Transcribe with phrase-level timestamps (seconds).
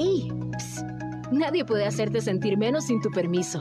[0.00, 0.32] ¡Ey!
[1.30, 3.60] nadie puede hacerte sentir menos sin tu permiso.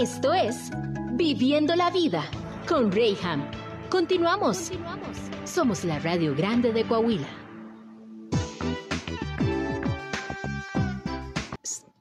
[0.00, 0.68] Esto es
[1.12, 2.24] Viviendo la Vida
[2.68, 3.48] con Rayham.
[3.88, 4.70] Continuamos.
[4.70, 5.16] Continuamos.
[5.44, 7.28] Somos la Radio Grande de Coahuila.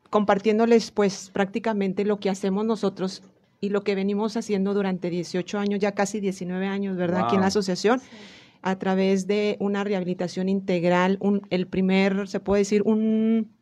[0.09, 3.21] Compartiéndoles pues prácticamente lo que hacemos nosotros
[3.61, 7.25] y lo que venimos haciendo durante 18 años, ya casi 19 años, ¿verdad?
[7.25, 8.01] Aquí en la asociación,
[8.63, 13.58] a través de una rehabilitación integral, un, el primer, se puede decir, un,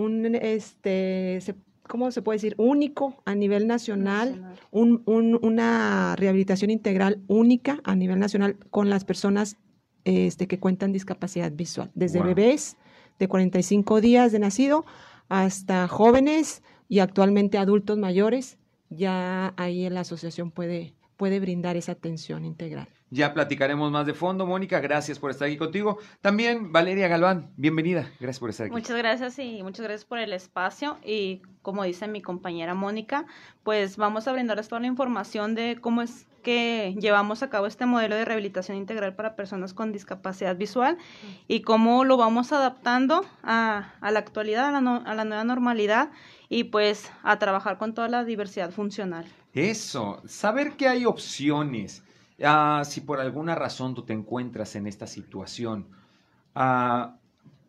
[0.00, 1.38] un este,
[1.86, 2.54] ¿cómo se puede decir?
[2.56, 9.04] Único a nivel nacional, Un, un, una rehabilitación integral única a nivel nacional con las
[9.04, 9.56] personas
[10.04, 12.76] este, que cuentan discapacidad visual, desde bebés
[13.18, 14.84] de 45 días de nacido
[15.28, 18.58] hasta jóvenes y actualmente adultos mayores
[18.88, 22.88] ya ahí la asociación puede, puede brindar esa atención integral.
[23.10, 24.46] Ya platicaremos más de fondo.
[24.46, 25.98] Mónica, gracias por estar aquí contigo.
[26.20, 28.08] También Valeria Galván, bienvenida.
[28.20, 28.72] Gracias por estar aquí.
[28.72, 30.96] Muchas gracias y muchas gracias por el espacio.
[31.04, 33.26] Y como dice mi compañera Mónica,
[33.64, 37.84] pues vamos a brindarles toda la información de cómo es que llevamos a cabo este
[37.84, 40.96] modelo de rehabilitación integral para personas con discapacidad visual
[41.48, 46.10] y cómo lo vamos adaptando a, a la actualidad, a la, a la nueva normalidad
[46.48, 49.26] y pues a trabajar con toda la diversidad funcional.
[49.52, 52.04] Eso, saber que hay opciones.
[52.42, 55.88] Ah, si por alguna razón tú te encuentras en esta situación,
[56.54, 57.16] ah,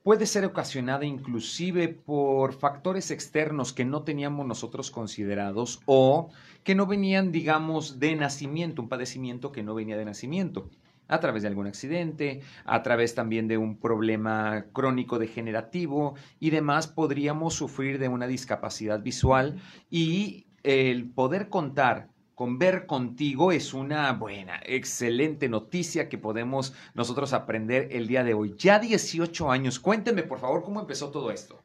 [0.04, 6.30] puede ser ocasionada inclusive por factores externos que no teníamos nosotros considerados o
[6.64, 10.70] que no venían, digamos, de nacimiento, un padecimiento que no venía de nacimiento
[11.08, 16.88] a través de algún accidente, a través también de un problema crónico degenerativo y demás,
[16.88, 22.08] podríamos sufrir de una discapacidad visual y el poder contar
[22.42, 28.34] con ver contigo es una buena, excelente noticia que podemos nosotros aprender el día de
[28.34, 28.56] hoy.
[28.58, 31.60] Ya 18 años, cuénteme por favor cómo empezó todo esto.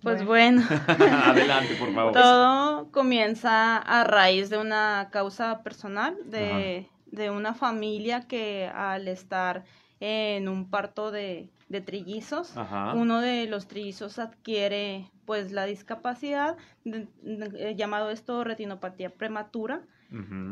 [0.00, 0.62] Pues bueno.
[0.86, 2.12] Adelante, por favor.
[2.12, 9.64] Todo comienza a raíz de una causa personal, de, de una familia que al estar
[9.98, 12.54] en un parto de, de trillizos,
[12.94, 19.82] uno de los trillizos adquiere pues la discapacidad, eh, llamado esto retinopatía prematura,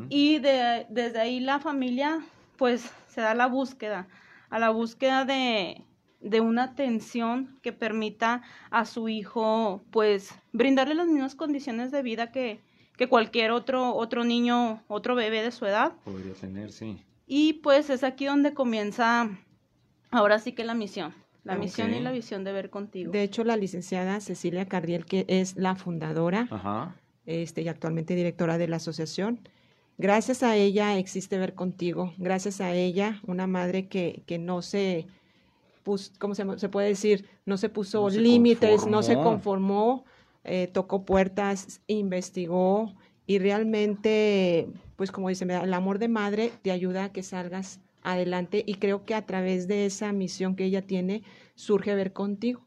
[0.09, 2.21] y de, desde ahí la familia
[2.57, 4.09] pues se da la búsqueda,
[4.49, 5.85] a la búsqueda de,
[6.21, 12.33] de una atención que permita a su hijo pues brindarle las mismas condiciones de vida
[12.33, 12.63] que,
[12.97, 15.93] que cualquier otro, otro niño, otro bebé de su edad.
[16.05, 17.05] Podría tener, sí.
[17.27, 19.29] Y pues es aquí donde comienza
[20.11, 21.15] ahora sí que la misión.
[21.43, 23.13] La misión y la visión de ver contigo.
[23.13, 26.49] De hecho, la licenciada Cecilia Cardiel, que es la fundadora
[27.25, 29.41] Este, y actualmente directora de la asociación,
[29.97, 32.13] gracias a ella existe Ver Contigo.
[32.19, 35.07] Gracias a ella, una madre que, que no se
[35.83, 37.27] puso, ¿cómo se, se puede decir?
[37.47, 40.05] No se puso límites, no se conformó
[40.45, 42.95] eh, tocó puertas, investigó
[43.27, 48.63] y realmente, pues como dice, el amor de madre te ayuda a que salgas adelante
[48.67, 51.23] y creo que a través de esa misión que ella tiene
[51.55, 52.63] surge ver contigo.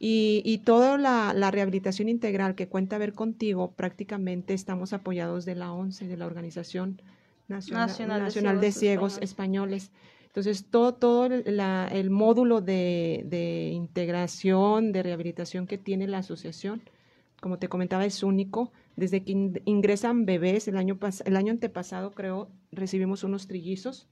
[0.00, 5.56] Y, y toda la, la, rehabilitación integral que cuenta ver contigo, prácticamente estamos apoyados de
[5.56, 7.02] la ONCE, de la Organización
[7.48, 9.90] Nacional, Nacional, de Ciegos, Españoles.
[10.26, 16.82] Entonces, todo, todo el módulo de, de, integración, de rehabilitación que tiene la asociación,
[17.40, 18.70] como te comentaba, es único.
[18.98, 24.08] Desde que ingresan bebés, el año, el año antepasado creo, recibimos unos trillizos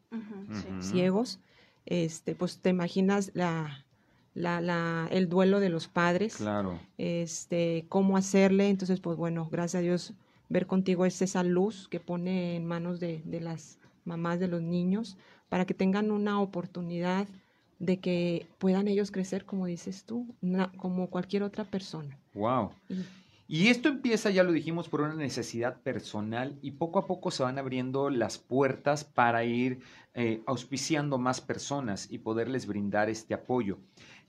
[0.80, 1.40] ciegos.
[1.86, 3.84] Este, pues te imaginas la,
[4.34, 6.36] la, la, el duelo de los padres.
[6.36, 6.78] Claro.
[6.98, 8.68] Este, cómo hacerle.
[8.68, 10.14] Entonces, pues bueno, gracias a Dios,
[10.48, 14.62] ver contigo es esa luz que pone en manos de, de las mamás de los
[14.62, 15.16] niños
[15.48, 17.26] para que tengan una oportunidad
[17.78, 20.34] de que puedan ellos crecer, como dices tú,
[20.76, 22.18] como cualquier otra persona.
[22.34, 22.70] Wow.
[22.88, 23.02] Y,
[23.48, 27.58] esto empieza, ya lo dijimos, por una necesidad personal y poco a poco se van
[27.58, 29.80] abriendo las puertas para ir
[30.14, 33.78] eh, auspiciando más personas y poderles brindar este apoyo.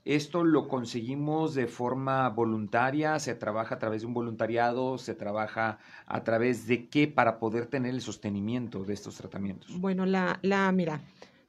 [0.04, 5.80] Esto lo conseguimos de forma voluntaria, se trabaja a través de un voluntariado, se trabaja
[6.06, 9.78] a través de qué para poder tener el sostenimiento de estos tratamientos.
[9.78, 11.00] Bueno, la, la mira,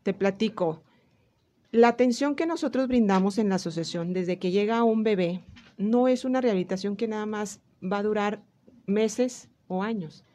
[0.03, 0.81] te platico.
[1.71, 5.43] La atención que nosotros brindamos en la asociación desde que llega un bebé
[5.79, 8.43] no es una rehabilitación que nada más va a durar
[8.85, 10.25] meses o años,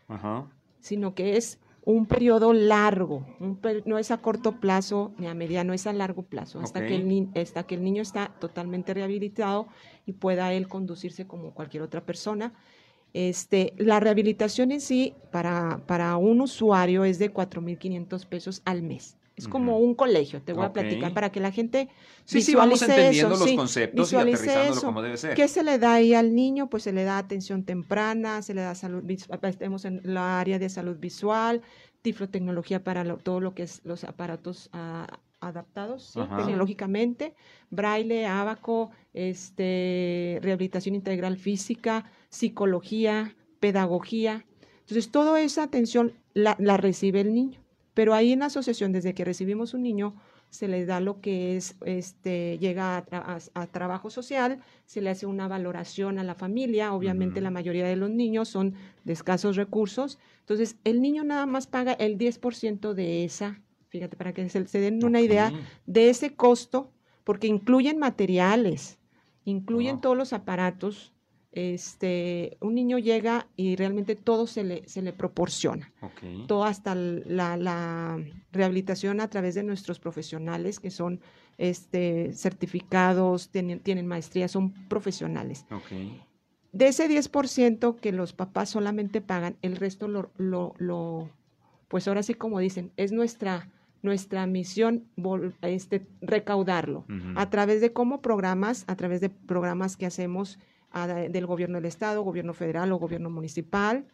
[0.81, 3.27] sino que es un periodo largo,
[3.85, 7.29] no es a corto plazo ni a mediano, es a largo plazo, hasta, que el,
[7.37, 9.69] hasta que el niño está totalmente rehabilitado
[10.07, 12.55] y pueda él conducirse como cualquier otra persona.
[13.13, 19.19] Este, la rehabilitación en sí para, para un usuario es de 4.500 pesos al mes.
[19.37, 21.89] Es como un colegio, te voy a platicar, para que la gente
[22.25, 25.35] sí, sí, vamos entendiendo los conceptos y aterrizándolo como debe ser.
[25.35, 26.71] ¿Qué se le da ahí al niño?
[26.71, 30.69] Pues se le da atención temprana, se le da salud, estamos en la área de
[30.69, 31.63] salud visual,
[32.03, 35.07] tiflotecnología para todo lo que es los aparatos ah,
[35.41, 37.35] adaptados tecnológicamente,
[37.71, 44.47] braille, abaco, este, rehabilitación integral física, psicología, pedagogía.
[44.81, 47.64] Entonces, toda esa atención la, la recibe el niño.
[47.95, 50.15] Pero ahí en la asociación, desde que recibimos un niño,
[50.51, 55.49] se le da lo que es, este, llega a, trabajo social, se le hace una
[55.49, 58.75] valoración a la familia, obviamente la mayoría de los niños son
[59.05, 64.33] de escasos recursos, entonces el niño nada más paga el 10% de esa, fíjate, para
[64.33, 65.53] que se, den una idea
[65.87, 66.93] de ese costo,
[67.25, 68.99] porque incluyen materiales,
[69.45, 71.14] incluyen todos los aparatos,
[71.55, 75.93] este, un niño llega y realmente todo se le, se le proporciona.
[76.49, 78.19] Todo hasta la,
[78.51, 81.21] rehabilitación a través de nuestros profesionales que son
[81.57, 85.65] este, certificados, tienen, tienen maestría, son profesionales.
[86.73, 91.31] De ese 10% que los papás solamente pagan, el resto lo, lo,
[91.87, 93.71] pues ahora sí como dicen, es nuestra,
[94.03, 95.05] nuestra misión
[95.63, 97.05] este, recaudarlo
[97.37, 100.59] a través de cómo programas, a través de programas que hacemos
[100.95, 104.07] del gobierno del estado, gobierno federal o gobierno municipal.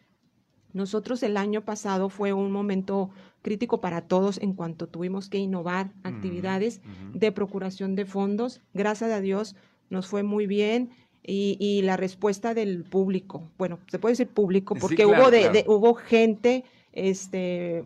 [0.73, 3.09] Nosotros el año pasado fue un momento
[3.41, 6.81] crítico para todos en cuanto tuvimos que innovar actividades
[7.13, 8.61] de procuración de fondos.
[8.73, 9.55] Gracias a Dios
[9.89, 10.91] nos fue muy bien
[11.23, 16.63] y, la respuesta del público, bueno, se puede decir público porque hubo, de, hubo gente,
[16.93, 17.85] este,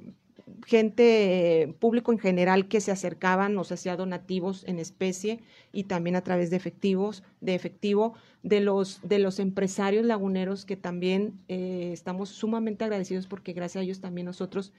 [0.66, 5.40] gente, público en general que se acercaban, nos hacía donativos en especie
[5.72, 8.14] y también a través de efectivos, de efectivo,
[8.44, 13.84] de los, de los empresarios laguneros que también eh, estamos sumamente agradecidos porque gracias a
[13.84, 14.72] ellos también nosotros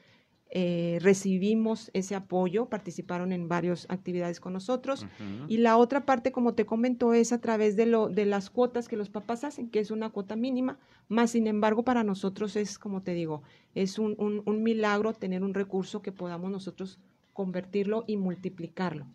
[0.50, 5.06] eh, recibimos ese apoyo, participaron en varias actividades con nosotros.
[5.48, 8.88] Y la otra parte, como te comento, es a través de, lo, de las cuotas
[8.88, 10.78] que los papás hacen, que es una cuota mínima,
[11.08, 13.42] más sin embargo para nosotros es, como te digo,
[13.74, 17.00] es un, un, milagro tener un recurso que podamos nosotros
[17.32, 19.06] convertirlo y multiplicarlo.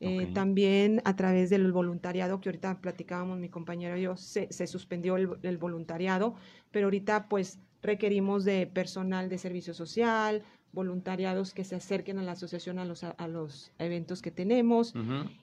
[0.00, 4.66] Eh, también a través del voluntariado, que ahorita platicábamos mi compañero y yo, se, se
[4.66, 6.34] suspendió el, el, voluntariado,
[6.70, 10.42] pero ahorita pues requerimos de personal de servicio social,
[10.74, 14.94] voluntariados que se acerquen a la asociación a los, a, los eventos que tenemos.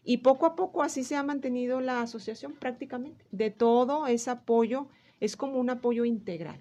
[0.04, 3.26] Y poco a poco así se ha mantenido la asociación prácticamente.
[3.32, 4.88] De todo ese apoyo,
[5.20, 6.60] es como un apoyo integral.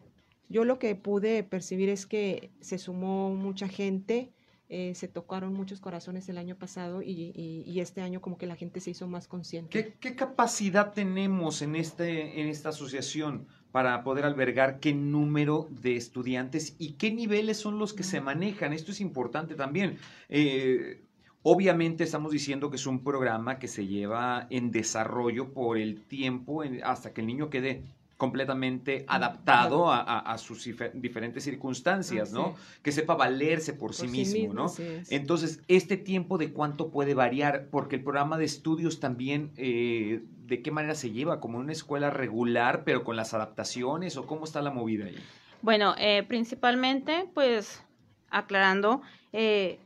[0.48, 4.32] Yo lo que pude percibir es que se sumó mucha gente,
[4.68, 8.80] eh, se tocaron muchos corazones el año pasado y, este año como que la gente
[8.80, 9.96] se hizo más consciente.
[9.98, 13.48] ¿Qué, capacidad tenemos en, este, en esta asociación?
[13.72, 18.72] Para poder albergar qué número de estudiantes y qué niveles son los que se manejan.
[18.72, 19.98] Esto es importante también.
[20.28, 21.02] Eh,
[21.42, 26.62] obviamente estamos diciendo que es un programa que se lleva en desarrollo por el tiempo
[26.82, 27.84] hasta que el niño quede
[28.20, 32.54] completamente adaptado a, sus diferentes circunstancias, ¿no?
[32.82, 34.66] Que sepa valerse por, sí, mismo, ¿no?
[35.08, 40.60] Entonces, este tiempo de cuánto puede variar, porque el programa de estudios también, eh, ¿de
[40.60, 41.40] qué manera se lleva?
[41.40, 45.16] ¿Como una escuela regular, pero con las adaptaciones, o cómo está la movida ahí?
[45.62, 47.82] Bueno, eh, principalmente, pues,
[48.28, 49.00] aclarando,
[49.32, 49.80] eh,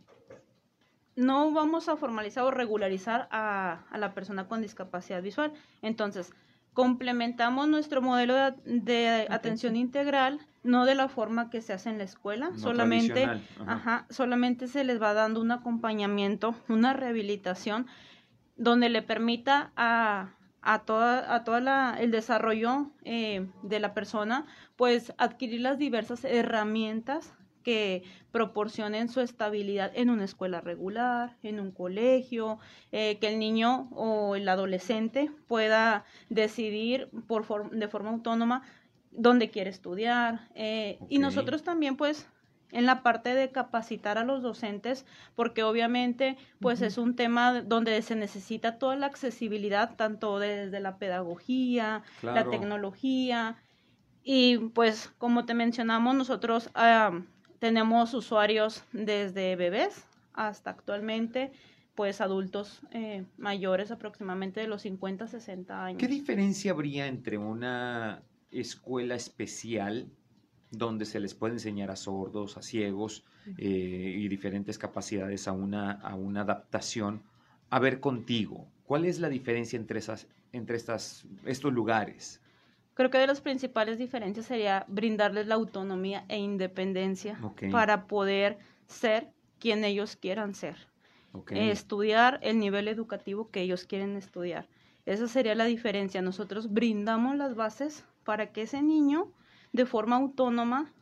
[1.15, 5.53] no vamos a formalizar o regularizar a, a la persona con discapacidad visual.
[5.83, 6.33] Entonces,
[6.75, 12.05] complementamos nuestro modelo de, atención integral, no de la forma que se hace en la
[12.05, 13.29] escuela, solamente,
[13.67, 14.07] ajá.
[14.11, 17.87] solamente se les va dando un acompañamiento, una rehabilitación,
[18.57, 25.13] donde le permita a, a toda, a toda el desarrollo eh, de la persona, pues
[25.17, 27.33] adquirir las diversas herramientas
[27.65, 32.59] que proporcionen su estabilidad en una escuela regular, en un colegio,
[32.93, 38.63] eh, que el niño o el adolescente pueda decidir por de forma autónoma
[39.11, 40.49] dónde quiere estudiar.
[40.55, 42.29] Eh, y nosotros también, pues,
[42.71, 45.07] en la parte de capacitar a los docentes,
[45.37, 50.99] porque obviamente pues es un tema donde se necesita toda la accesibilidad, tanto desde la
[50.99, 53.57] pedagogía, la tecnología,
[54.25, 56.71] y pues como te mencionamos, nosotros
[57.65, 60.05] tenemos usuarios desde bebés
[60.35, 61.51] hasta actualmente,
[61.95, 65.99] pues adultos eh, mayores aproximadamente de los 50 60 años.
[65.99, 70.11] ¿Qué diferencia habría entre una escuela especial
[70.73, 73.25] donde se les puede enseñar a sordos, a ciegos
[73.57, 77.23] eh, y diferentes capacidades a una, a una adaptación,
[77.71, 78.69] a ver contigo?
[78.85, 82.43] ¿Cuál es la diferencia entre, esas, entre estas, estos lugares?
[82.95, 87.39] Creo que de las principales diferencias sería brindarles la autonomía e independencia
[87.71, 90.77] para poder ser quien ellos quieran ser.
[91.51, 94.69] estudiar el nivel educativo que ellos quieren estudiar.
[95.05, 96.23] Esa sería la diferencia.
[96.23, 99.33] Nosotros brindamos las bases para que ese niño,
[99.73, 100.93] de forma autónoma,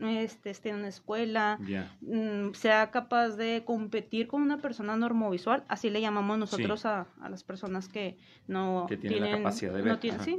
[0.00, 1.58] este, esté en una escuela,
[2.00, 7.44] mm, sea capaz de competir con una persona normovisual, así le llamamos nosotros a, las
[7.44, 9.98] personas que no tienen, la capacidad de ver.
[10.20, 10.38] sí,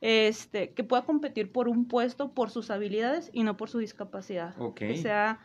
[0.00, 4.54] Este, que pueda competir por un puesto por sus habilidades y no por su discapacidad.
[4.58, 5.40] O sea,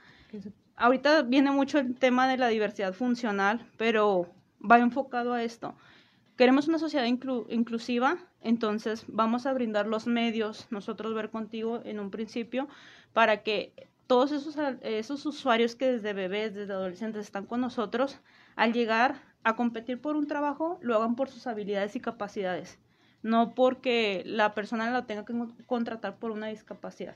[0.75, 5.75] ahorita viene mucho el tema de la diversidad funcional, pero va enfocado a esto.
[6.37, 12.11] Queremos una sociedad inclusiva, entonces vamos a brindar los medios, nosotros ver contigo en un
[12.11, 12.67] principio,
[13.13, 13.73] para que
[14.07, 18.19] todos esos, esos usuarios que desde bebés, desde adolescentes están con nosotros,
[18.55, 22.79] al llegar a competir por un trabajo, lo hagan por sus habilidades y capacidades,
[23.21, 25.33] no porque la persona la tenga que
[25.65, 27.15] contratar por una discapacidad.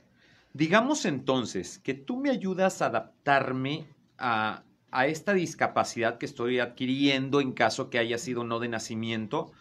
[0.54, 3.86] Digamos entonces que tú me ayudas a adaptarme
[4.18, 9.51] a, a esta discapacidad que estoy adquiriendo en caso que haya sido no de nacimiento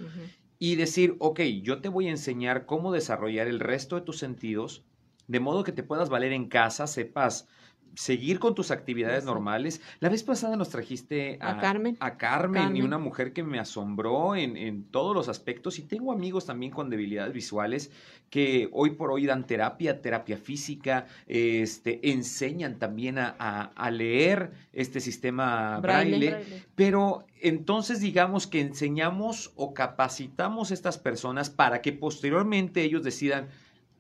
[0.58, 4.85] y decir, ok, yo te voy a enseñar cómo desarrollar el resto de tus sentidos
[5.28, 7.47] de modo que te puedas valer en casa, sepas
[7.95, 9.80] seguir con tus actividades normales.
[10.00, 11.97] La vez pasada nos trajiste a, Carmen.
[12.00, 15.78] A Carmen, y una mujer que me asombró en, en, todos los aspectos.
[15.78, 17.90] Y tengo amigos también con debilidades visuales
[18.30, 23.30] que hoy por hoy dan terapia, terapia física, este, enseñan también a,
[23.75, 31.50] a, leer este sistema braille, Pero entonces digamos que enseñamos o capacitamos a estas personas
[31.50, 33.49] para que posteriormente ellos decidan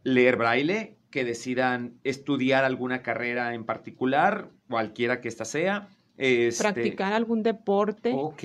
[0.02, 5.88] leer braille que decidan estudiar alguna carrera en particular, cualquiera que ésta sea.
[6.18, 6.62] Este...
[6.62, 8.12] Practicar algún deporte.
[8.14, 8.42] Ok.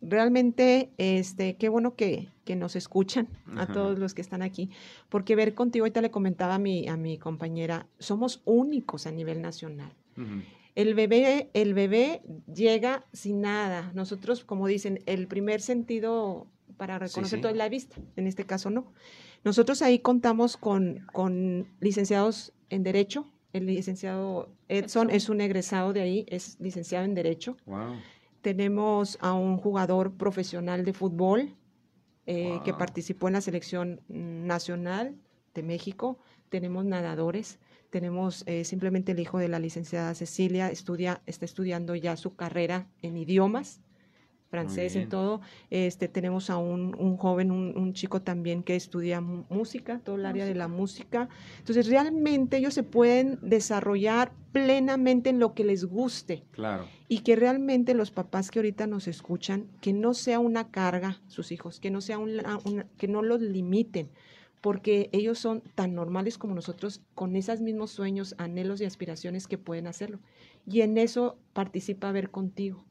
[0.00, 4.70] realmente, este, qué bueno que, que nos escuchan a todos los que están aquí,
[5.08, 9.40] porque ver contigo, ahorita le comentaba a mi, a mi compañera, somos únicos a nivel
[9.40, 9.92] nacional.
[10.74, 12.22] El bebé, el bebé
[12.52, 13.92] llega sin nada.
[13.94, 16.46] Nosotros, como dicen, el primer sentido
[16.76, 17.96] para reconocer todo es la vista.
[18.16, 18.92] En este caso no.
[19.44, 23.26] Nosotros ahí contamos con, con licenciados en Derecho.
[23.52, 27.56] El licenciado Edson es un egresado de ahí, es licenciado en Derecho.
[28.42, 31.56] Tenemos a un jugador profesional de fútbol
[32.26, 35.16] eh, que participó en la selección nacional
[35.54, 36.18] de México.
[36.50, 37.58] Tenemos nadadores.
[37.90, 42.86] Tenemos eh, simplemente el hijo de la licenciada Cecilia, estudia, está estudiando ya su carrera
[43.00, 43.80] en idiomas
[44.48, 45.40] francés, en todo.
[45.70, 50.44] Este, tenemos a un, un joven, un, chico también que estudia música, todo el área
[50.44, 51.28] de la música.
[51.58, 56.44] Entonces, realmente ellos se pueden desarrollar plenamente en lo que les guste.
[56.52, 56.86] Claro.
[57.08, 61.52] Y que realmente los papás que ahorita nos escuchan, que no sea una carga sus
[61.52, 62.58] hijos, que no sea una,
[62.96, 64.10] que no los limiten
[64.60, 69.56] porque ellos son tan normales como nosotros, con esos mismos sueños, anhelos y aspiraciones que
[69.56, 70.18] pueden hacerlo.
[70.66, 72.84] Y en eso participa Ver Contigo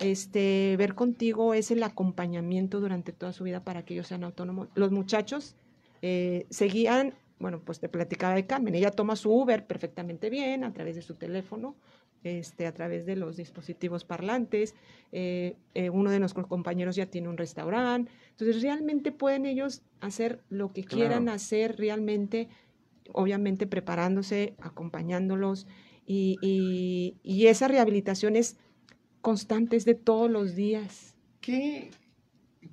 [0.00, 4.68] este, ver contigo es el acompañamiento durante toda su vida para que ellos sean autónomos.
[4.74, 5.56] Los muchachos
[6.02, 10.72] eh, seguían, bueno, pues te platicaba de Carmen, ella toma su Uber perfectamente bien a
[10.72, 11.76] través de su teléfono,
[12.24, 14.74] este, a través de los dispositivos parlantes.
[15.12, 18.10] Eh, eh, uno de nuestros compañeros ya tiene un restaurante.
[18.30, 22.48] Entonces, realmente pueden ellos hacer lo que quieran hacer, realmente,
[23.12, 25.66] obviamente preparándose, acompañándolos.
[26.06, 28.56] Y, y, y esa rehabilitación es
[29.20, 31.14] constantes de todos los días.
[31.40, 31.90] ¿Qué,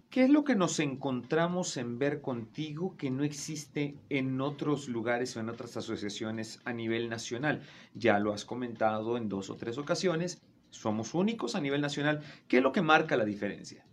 [0.09, 5.35] ¿Qué es lo que nos encontramos en ver contigo que no existe en otros lugares
[5.35, 7.61] o en otras asociaciones a nivel nacional?
[7.93, 12.21] Ya lo has comentado en dos o tres ocasiones, somos únicos a nivel nacional.
[12.47, 13.85] ¿Qué es lo que marca la diferencia?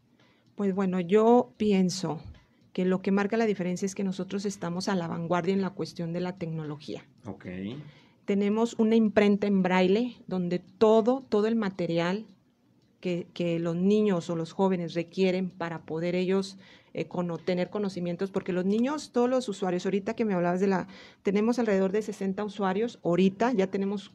[0.54, 2.20] Pues bueno, yo pienso
[2.72, 5.70] que lo que marca la diferencia es que nosotros estamos a la vanguardia en la
[5.70, 7.06] cuestión de la tecnología.
[7.26, 7.46] Ok.
[8.24, 12.26] Tenemos una imprenta en braille donde todo, todo el material
[13.34, 16.56] que, los niños o los jóvenes requieren para poder ellos
[16.94, 17.06] eh,
[17.44, 20.88] tener conocimientos, porque los niños, todos los usuarios, ahorita que me hablabas de la,
[21.22, 24.12] tenemos alrededor de 60 usuarios, ahorita ya tenemos,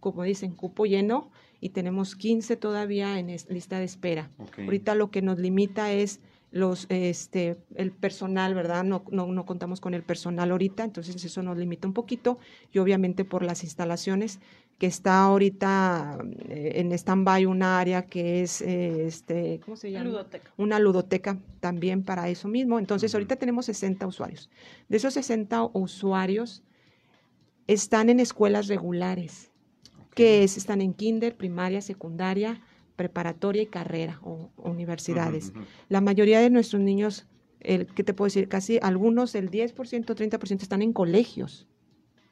[0.00, 1.30] como dicen, cupo lleno
[1.60, 4.30] y tenemos 15 todavía en lista de espera.
[4.58, 6.20] Ahorita lo que nos limita es
[6.50, 8.84] los este el personal, ¿verdad?
[8.84, 12.38] No, no, no, contamos con el personal ahorita, entonces eso nos limita un poquito
[12.72, 14.38] y obviamente por las instalaciones
[14.82, 20.06] que está ahorita eh, en stand-by una área que es, eh, este, ¿cómo se llama?
[20.06, 20.50] Ludoteca.
[20.56, 22.80] Una ludoteca también para eso mismo.
[22.80, 24.50] Entonces, ahorita tenemos 60 usuarios.
[24.88, 26.64] De esos 60 usuarios
[27.68, 29.52] están en escuelas regulares,
[30.16, 32.60] que es, están en kinder, primaria, secundaria,
[32.96, 35.52] preparatoria y carrera o, universidades.
[35.88, 37.28] La mayoría de nuestros niños,
[37.60, 38.48] el, ¿qué te puedo decir?
[38.48, 41.68] Casi algunos, el 10%, 30% están en colegios.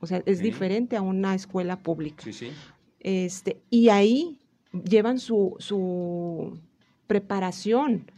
[0.00, 2.24] O sea, es diferente a una escuela pública.
[2.24, 2.50] Sí, sí.
[3.00, 4.40] Este, y ahí
[4.72, 6.58] llevan su, su
[7.06, 8.10] preparación.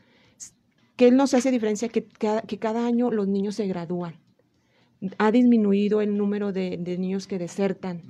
[0.96, 1.88] ¿Qué nos hace diferencia?
[1.88, 4.21] Que cada, que cada año los niños se gradúan
[5.18, 8.02] ha disminuido el número de, niños que desertan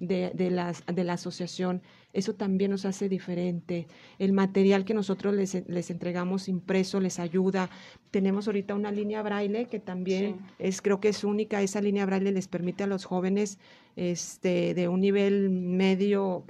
[0.00, 0.50] de, de,
[0.92, 1.82] de, la asociación.
[2.12, 3.88] Eso también nos hace diferente.
[4.18, 7.68] El material que nosotros les, les, entregamos impreso les ayuda.
[8.10, 11.62] Tenemos ahorita una línea braille que también es, creo que es única.
[11.62, 13.58] Esa línea braille les permite a los jóvenes
[13.96, 16.44] este, de un nivel medio,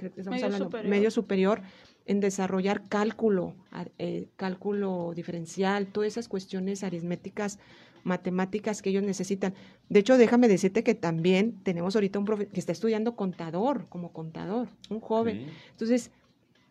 [0.83, 1.61] medio, superior.
[2.05, 3.55] en desarrollar cálculo,
[3.97, 7.59] eh, cálculo diferencial, todas esas cuestiones aritméticas
[8.07, 9.53] matemáticas que ellos necesitan.
[9.89, 14.11] De hecho, déjame decirte que también tenemos ahorita un profe que está estudiando contador, como
[14.11, 15.47] contador, un joven.
[15.71, 16.11] Entonces,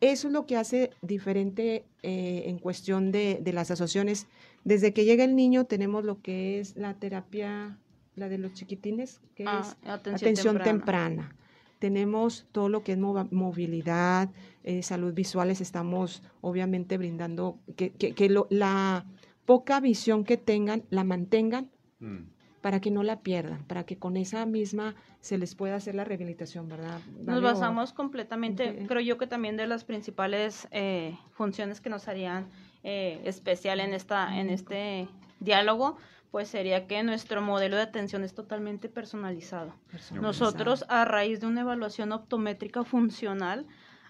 [0.01, 4.27] eso es lo que hace diferente eh, en cuestión de, las asociaciones.
[4.65, 7.79] Desde que llega el niño tenemos lo que es la terapia,
[8.15, 11.35] la de los chiquitines, que ah, es atención, temprana.
[11.79, 14.31] Tenemos todo lo que es movilidad,
[14.65, 19.05] eh, salud visuales, estamos obviamente brindando que, que, que lo, la,
[19.47, 22.25] poca visión que tengan, la mantengan mm.
[22.61, 26.05] para que no la pierdan, para que con esa misma se les pueda hacer la
[26.05, 27.01] rehabilitación, ¿verdad?
[27.23, 32.49] Nos basamos completamente, creo yo que también de las principales eh, funciones que nos harían
[32.83, 35.09] eh, especial en, esta, en este
[35.41, 35.97] diálogo,
[36.31, 39.73] pues sería que nuestro modelo de atención es totalmente personalizado.
[40.13, 43.67] Nosotros, a raíz de una evaluación optométrica funcional,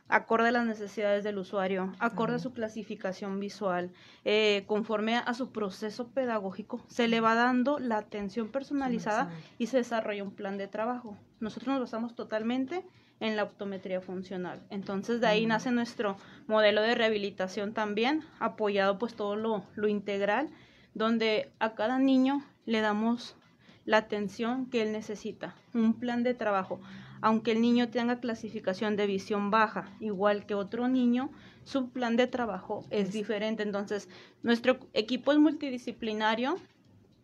[0.08, 3.90] acorde a las necesidades del usuario, acorde a su clasificación visual,
[4.24, 9.78] eh, conforme a su proceso pedagógico, se le va dando la atención personalizada y se
[9.78, 11.16] desarrolla un plan de trabajo.
[11.40, 12.84] Nosotros nos basamos totalmente
[13.20, 14.62] en la optometría funcional.
[14.70, 20.50] Entonces de ahí nace nuestro modelo de rehabilitación también, apoyado pues todo lo, lo integral,
[20.94, 23.36] donde a cada niño le damos
[23.84, 26.80] la atención que él necesita, un plan de trabajo
[27.26, 31.32] aunque el niño tenga clasificación de visión baja, igual que otro niño,
[31.64, 33.64] su plan de trabajo es diferente.
[33.64, 34.08] Entonces,
[34.44, 36.56] nuestro equipo es multidisciplinario,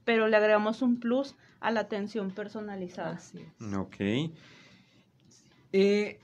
[0.04, 3.20] pero le agregamos un plus a la atención personalizada.
[3.79, 3.96] Ok.
[5.72, 6.18] Eh,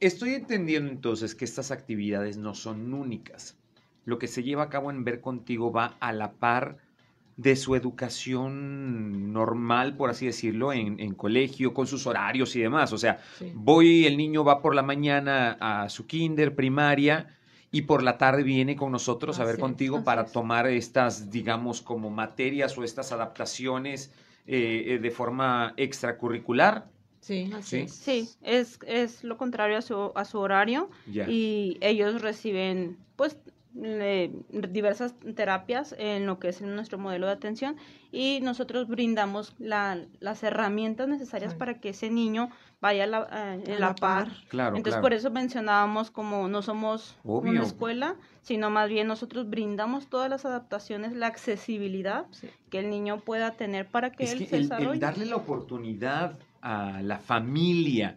[0.00, 3.56] estoy entendiendo entonces que estas actividades no son únicas.
[4.04, 6.78] Lo que se lleva a cabo en Ver Contigo va a la par
[7.40, 12.92] de su educación normal, por así decirlo, en, colegio, con sus horarios y demás.
[12.92, 13.18] O sea,
[13.54, 17.34] voy, el niño va por la mañana a su kinder, primaria,
[17.72, 22.10] y por la tarde viene con nosotros a ver contigo para tomar estas, digamos, como
[22.10, 24.12] materias o estas adaptaciones
[24.46, 26.88] eh, eh, de forma extracurricular.
[27.20, 28.28] Sí, así ¿Sí?
[28.42, 28.78] es.
[28.86, 33.38] es, lo contrario a su, a su horario y ellos reciben, pues,
[33.72, 37.76] diversas terapias en lo que es nuestro modelo de atención
[38.10, 44.28] y nosotros brindamos las herramientas necesarias para que ese niño vaya a la, par.
[44.52, 50.28] Entonces por eso mencionábamos como no somos una escuela, sino más bien nosotros brindamos todas
[50.28, 52.26] las adaptaciones, la accesibilidad
[52.70, 54.98] que el niño pueda tener para que él se desarrolle.
[54.98, 58.16] darle la oportunidad a la familia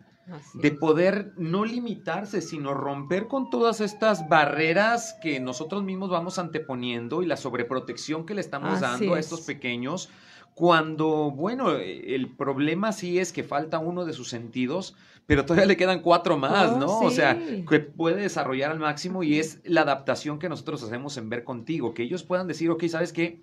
[0.53, 7.21] de poder no limitarse, sino romper con todas estas barreras que nosotros mismos vamos anteponiendo
[7.23, 10.09] y la sobreprotección que le estamos dando a estos pequeños,
[10.55, 15.77] cuando, bueno, el problema sí es que falta uno de sus sentidos, pero todavía le
[15.77, 16.99] quedan cuatro más, oh, ¿no?
[16.99, 21.29] O sea, que puede desarrollar al máximo y es la adaptación que nosotros hacemos en
[21.29, 23.41] ver contigo, que ellos puedan decir, ok, ¿sabes qué?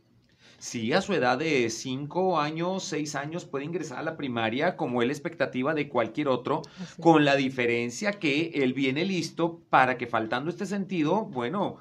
[0.60, 5.02] Sí a su edad de 5 años, 6 años puede ingresar a la primaria como
[5.02, 6.62] es la expectativa de cualquier otro,
[7.00, 11.78] con la diferencia que él viene listo para que faltando este sentido, bueno,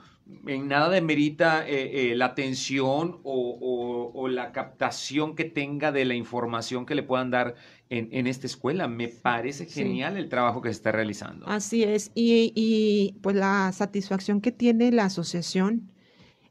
[0.47, 6.85] en nada demerita eh, eh, la atención o, la captación que tenga de la información
[6.85, 7.55] que le puedan dar
[7.89, 8.87] en, esta escuela.
[8.87, 11.47] Me parece genial el trabajo que se está realizando.
[11.47, 15.89] Así es, y, y pues la satisfacción que tiene la asociación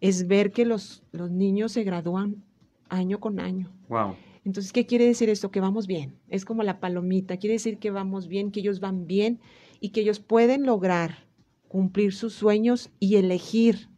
[0.01, 2.45] es ver que los, los niños se gradúan
[2.89, 3.73] año con año.
[3.89, 4.15] Wow.
[4.45, 5.51] Entonces, ¿qué quiere decir esto?
[5.51, 6.15] Que vamos bien.
[6.29, 7.37] Es como la palomita.
[7.37, 9.41] Quiere decir que vamos bien, que ellos van bien
[9.81, 11.27] y que ellos pueden lograr
[11.69, 13.89] cumplir sus sueños y elegir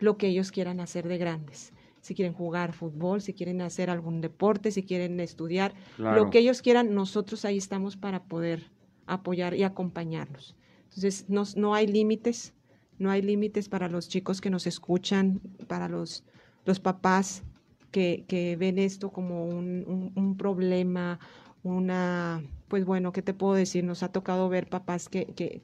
[0.00, 1.72] lo que ellos quieran hacer de grandes.
[2.00, 6.60] Si quieren jugar fútbol, si quieren hacer algún deporte, si quieren estudiar, lo que ellos
[6.60, 8.70] quieran, nosotros ahí estamos para poder
[9.06, 10.54] apoyar y acompañarlos.
[10.86, 12.52] Entonces, no, no hay límites,
[12.98, 16.24] no hay límites para los chicos que nos escuchan, para los,
[16.64, 17.42] los papás
[17.90, 21.18] que, que ven esto como un, un, problema,
[21.62, 23.84] una, pues bueno, ¿qué te puedo decir?
[23.84, 25.62] Nos ha tocado ver papás que, que,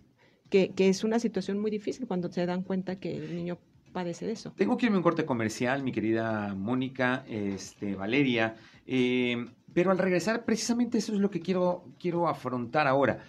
[0.49, 3.59] que, que es una situación muy difícil cuando se dan cuenta que el niño
[3.93, 4.53] padece de eso.
[4.57, 9.99] Tengo que irme a un corte comercial, mi querida Mónica, este, Valeria, eh, pero al
[9.99, 13.21] regresar, precisamente eso es lo que quiero, quiero afrontar ahora.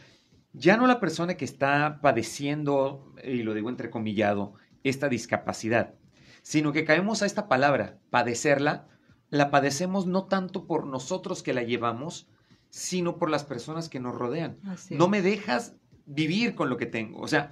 [0.53, 5.93] Ya no la persona que está padeciendo, y lo digo entrecomillado, esta discapacidad,
[6.41, 8.87] sino que caemos a esta palabra, padecerla,
[9.29, 12.27] la padecemos no tanto por nosotros que la llevamos,
[12.69, 14.57] sino por las personas que nos rodean.
[14.89, 17.19] no me dejas vivir con lo que tengo.
[17.19, 17.51] O sea,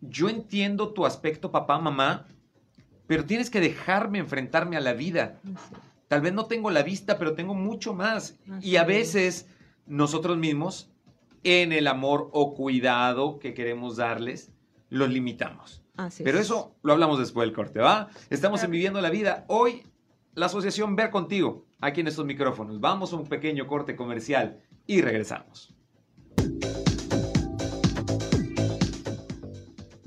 [0.00, 2.26] yo entiendo tu aspecto papá, mamá,
[3.06, 5.40] pero tienes que dejarme enfrentarme a la vida.
[6.08, 8.38] Tal vez no tengo la vista, pero tengo mucho más.
[8.60, 9.48] y a veces
[9.86, 10.90] nosotros mismos,
[11.44, 14.52] en el amor o cuidado que queremos darles,
[14.88, 15.82] los limitamos.
[16.24, 18.08] pero eso lo hablamos después del corte, ¿va?
[18.30, 19.44] Estamos en Viviendo la Vida.
[19.48, 19.84] Hoy,
[20.34, 22.80] la asociación Ver Contigo, aquí en estos micrófonos.
[22.80, 25.74] Vamos a un pequeño corte comercial y regresamos.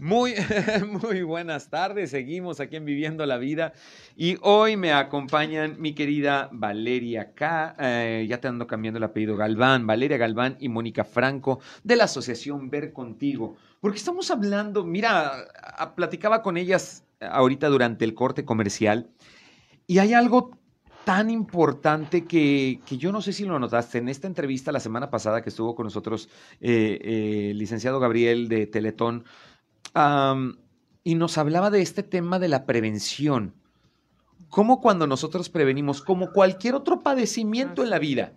[0.04, 0.34] Muy,
[1.02, 3.72] muy buenas tardes, seguimos aquí en Viviendo la Vida
[4.18, 9.38] y hoy me acompañan mi querida Valeria K, eh, ya te ando cambiando el apellido
[9.38, 15.32] Galván, Valeria Galván y Mónica Franco de la Asociación Ver Contigo, porque estamos hablando, mira,
[15.96, 19.10] platicaba con ellas ahorita durante el corte comercial
[19.88, 20.52] y hay algo
[21.06, 25.42] tan importante que, yo no sé si lo notaste en esta entrevista la semana pasada
[25.42, 26.30] que estuvo con nosotros
[26.62, 29.26] eh, eh, el licenciado Gabriel de Teletón
[29.96, 33.54] y nos hablaba de este tema de la prevención.
[34.50, 38.34] Cómo cuando nosotros prevenimos, como cualquier otro padecimiento en la vida,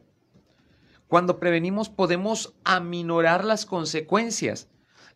[1.08, 4.68] cuando prevenimos podemos aminorar las consecuencias.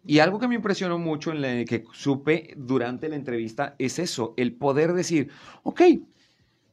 [0.05, 4.35] Y algo que me impresionó mucho en la que supe durante la entrevista es eso,
[4.37, 5.31] el poder decir,
[5.62, 5.83] ok,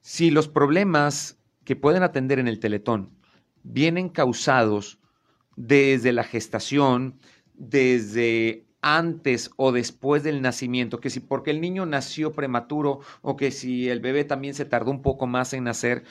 [0.02, 3.12] si los problemas que pueden atender en el teletón
[3.64, 5.00] vienen causados
[5.58, 7.20] desde la gestación,
[7.54, 13.52] desde antes o después del nacimiento, que si porque el niño nació prematuro o que
[13.52, 16.04] si el bebé también se tardó un poco más en nacer,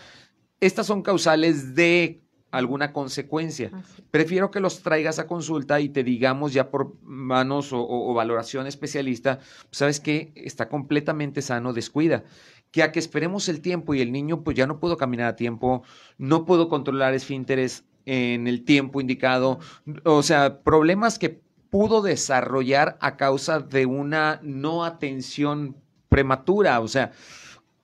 [0.60, 3.70] estas son causales de alguna consecuencia.
[4.10, 9.40] Prefiero que los traigas a consulta y te digamos ya por manos o, valoración especialista,
[9.70, 12.24] sabes que está completamente sano, descuida.
[12.70, 15.36] Que a que esperemos el tiempo y el niño pues ya no pudo caminar a
[15.36, 15.82] tiempo,
[16.18, 19.58] no pudo controlar esfínteres en el tiempo indicado,
[20.04, 21.42] o sea, problemas que
[21.76, 25.76] pudo desarrollar a causa de una no atención
[26.08, 26.80] prematura.
[26.80, 27.12] O sea,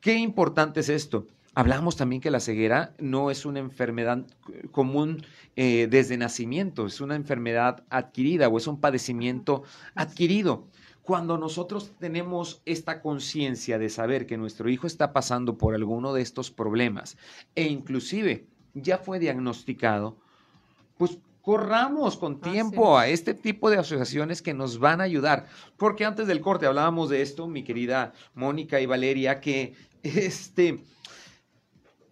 [0.01, 1.27] qué importante es esto.
[1.55, 4.25] Hablamos también que la ceguera no es una enfermedad
[4.71, 5.23] común
[5.57, 9.63] eh, desde nacimiento, es una enfermedad adquirida o es un padecimiento
[9.95, 10.69] adquirido.
[11.03, 16.23] Cuando nosotros tenemos esta conciencia de saber que nuestro hijo está pasando por alguno de
[16.23, 17.19] estos problemas
[17.55, 20.17] e inclusive ya fue diagnosticado,
[20.97, 25.47] pues corramos con tiempo a este tipo de asociaciones que nos van a ayudar.
[25.77, 30.79] Porque antes del corte hablábamos de esto, mi querida Mónica y Valeria, que este,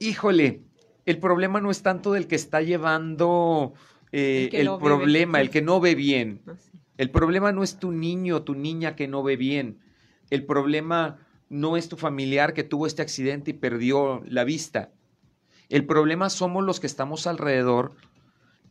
[0.00, 0.62] híjole,
[1.06, 3.72] el problema no es tanto del que está llevando
[4.12, 6.42] eh, el, problema, el que no ve bien.
[7.00, 9.78] Ah, el problema no es tu niño o tu niña que no ve bien.
[10.28, 11.16] El problema
[11.48, 14.90] no es tu familiar que tuvo este accidente y perdió la vista.
[15.70, 17.92] El problema somos los que estamos alrededor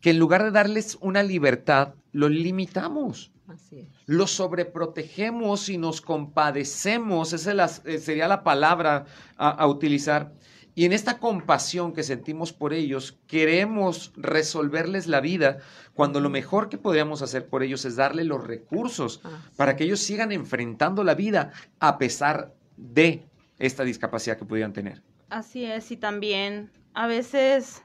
[0.01, 3.31] que en lugar de darles una libertad, los limitamos.
[3.47, 7.51] Así Los sobreprotegemos y nos compadecemos, esa
[7.85, 9.05] eh, sería la palabra
[9.37, 10.33] a, utilizar.
[10.75, 15.57] Y en esta compasión que sentimos por ellos, queremos resolverles la vida
[15.93, 19.19] cuando lo mejor que podríamos hacer por ellos es darle los recursos
[19.57, 23.25] para que ellos sigan enfrentando la vida a pesar de
[23.57, 25.01] esta discapacidad que pudieran tener.
[25.29, 27.83] Así es, y también a veces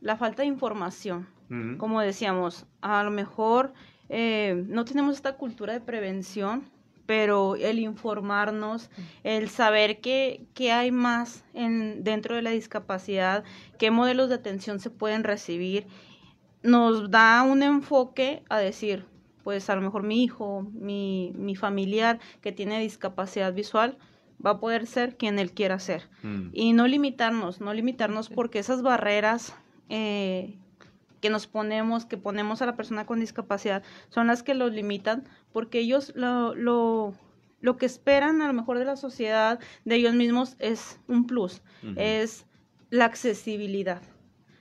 [0.00, 1.26] la falta de información
[1.78, 3.72] como decíamos, a lo mejor
[4.08, 6.64] eh, no tenemos esta cultura de prevención,
[7.06, 8.90] pero el informarnos,
[9.22, 13.44] el saber qué, hay más en, dentro de la discapacidad,
[13.78, 15.86] qué modelos de atención se pueden recibir,
[16.62, 19.04] nos da un enfoque a decir,
[19.42, 23.98] pues a lo mejor mi hijo, mi, mi familiar que tiene discapacidad visual,
[24.44, 26.08] va a poder ser quien él quiera ser.
[26.22, 26.48] Mm.
[26.52, 29.54] Y no limitarnos, no limitarnos porque esas barreras
[29.88, 30.58] eh,
[31.24, 35.24] que nos ponemos, que ponemos a la persona con discapacidad, son las que los limitan,
[35.54, 37.14] porque ellos lo, lo,
[37.62, 41.62] lo que esperan a lo mejor de la sociedad, de ellos mismos, es un plus,
[41.96, 42.44] es
[42.90, 44.02] la accesibilidad.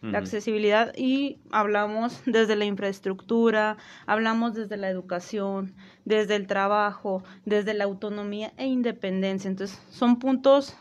[0.01, 7.73] La accesibilidad y hablamos desde la infraestructura, hablamos desde la educación, desde el trabajo, desde
[7.73, 9.49] la autonomía e independencia.
[9.49, 10.77] Entonces, son puntos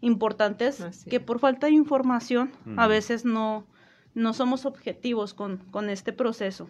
[0.00, 3.66] importantes que por falta de información a veces no,
[4.14, 6.68] no somos objetivos con, con este proceso.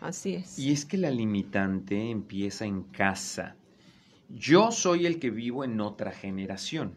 [0.00, 0.58] Así es.
[0.58, 3.56] Y es que la limitante empieza en casa.
[4.28, 6.96] Yo soy el que vivo en otra generación.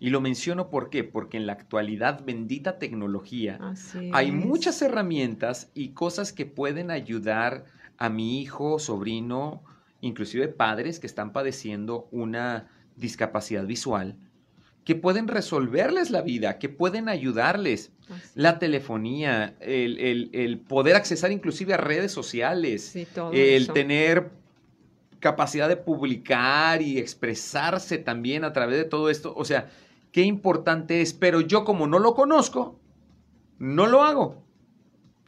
[0.00, 1.04] Y lo menciono ¿por qué?
[1.04, 3.58] Porque en la actualidad, bendita tecnología,
[4.12, 7.66] hay muchas herramientas y cosas que pueden ayudar
[7.98, 9.62] a mi hijo, sobrino,
[10.00, 14.16] inclusive padres que están padeciendo una discapacidad visual,
[14.84, 17.92] que pueden resolverles la vida, que pueden ayudarles.
[18.34, 22.96] La telefonía, el, poder accesar inclusive a redes sociales,
[23.32, 24.30] el tener
[25.20, 29.34] capacidad de publicar y expresarse también a través de todo esto.
[29.36, 29.70] O sea,
[30.12, 32.78] qué importante es, pero yo como no lo conozco,
[33.58, 34.42] no lo hago.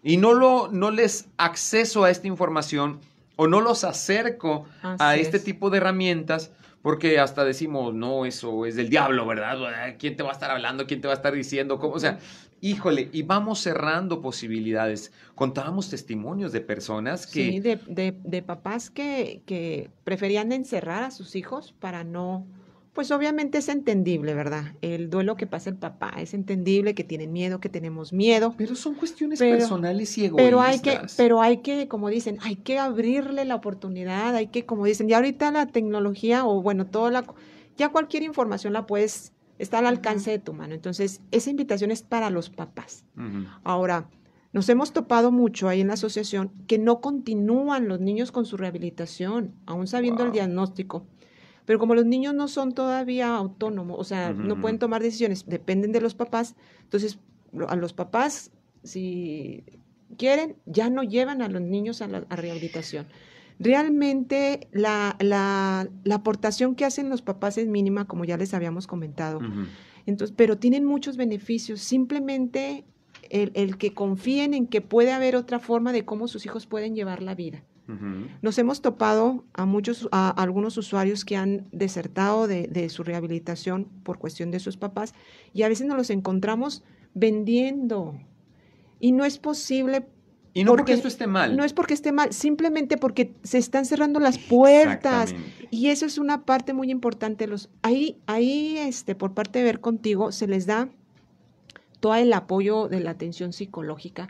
[0.02, 2.98] Y no, lo, no les acceso a esta información
[3.36, 6.50] o no los acerco a este tipo de herramientas
[6.82, 9.94] porque hasta decimos, no, eso es del diablo, ¿verdad?
[9.98, 10.86] ¿Quién te va a estar hablando?
[10.86, 11.78] ¿Quién te va a estar diciendo?
[11.78, 11.94] ¿Cómo?
[11.94, 12.18] O sea,
[12.62, 15.12] híjole, y vamos cerrando posibilidades.
[15.34, 17.50] Contábamos testimonios de personas que...
[17.50, 17.78] Sí, de,
[18.24, 22.46] de, papás que, que preferían encerrar a sus hijos para no
[22.92, 24.74] pues obviamente es entendible, ¿verdad?
[24.82, 28.54] El duelo que pasa el papá es entendible, que tienen miedo, que tenemos miedo.
[28.58, 30.44] Pero son cuestiones personales y egoístas.
[30.44, 34.66] Pero hay que, pero hay que, como dicen, hay que abrirle la oportunidad, hay que,
[34.66, 37.24] como dicen, ya ahorita la tecnología o bueno, toda la,
[37.78, 39.31] ya cualquier información la puedes,
[39.62, 40.74] está al alcance de tu mano.
[40.74, 43.04] Entonces, esa invitación es para los papás.
[43.62, 44.08] Ahora,
[44.52, 48.56] nos hemos topado mucho ahí en la asociación que no continúan los niños con su
[48.56, 51.06] rehabilitación, aún sabiendo el diagnóstico.
[51.64, 55.92] Pero como los niños no son todavía autónomos, o sea, no pueden tomar decisiones, dependen
[55.92, 57.20] de los papás, entonces
[57.68, 58.50] a los papás,
[58.82, 59.64] si
[60.18, 63.06] quieren, ya no llevan a los niños a la rehabilitación.
[63.58, 68.86] Realmente la, la, la, aportación que hacen los papás es mínima, como ya les habíamos
[68.86, 69.40] comentado.
[70.06, 71.80] Entonces, pero tienen muchos beneficios.
[71.80, 72.84] Simplemente
[73.30, 76.94] el, el, que confíen en que puede haber otra forma de cómo sus hijos pueden
[76.94, 77.64] llevar la vida.
[78.40, 84.18] Nos hemos topado a muchos, a, algunos usuarios que han desertado de, su rehabilitación por
[84.18, 85.14] cuestión de sus papás
[85.52, 86.84] y a veces nos los encontramos
[87.14, 88.18] vendiendo.
[88.98, 90.06] Y no es posible.
[90.54, 91.56] Y no porque, esto esté mal.
[91.56, 95.34] No es porque esté mal, simplemente porque se están cerrando las puertas.
[95.70, 97.46] Y eso es una parte muy importante.
[97.46, 100.90] Los, ahí, ahí este, por parte de Ver Contigo, se les da
[102.00, 104.28] todo el apoyo de la atención psicológica,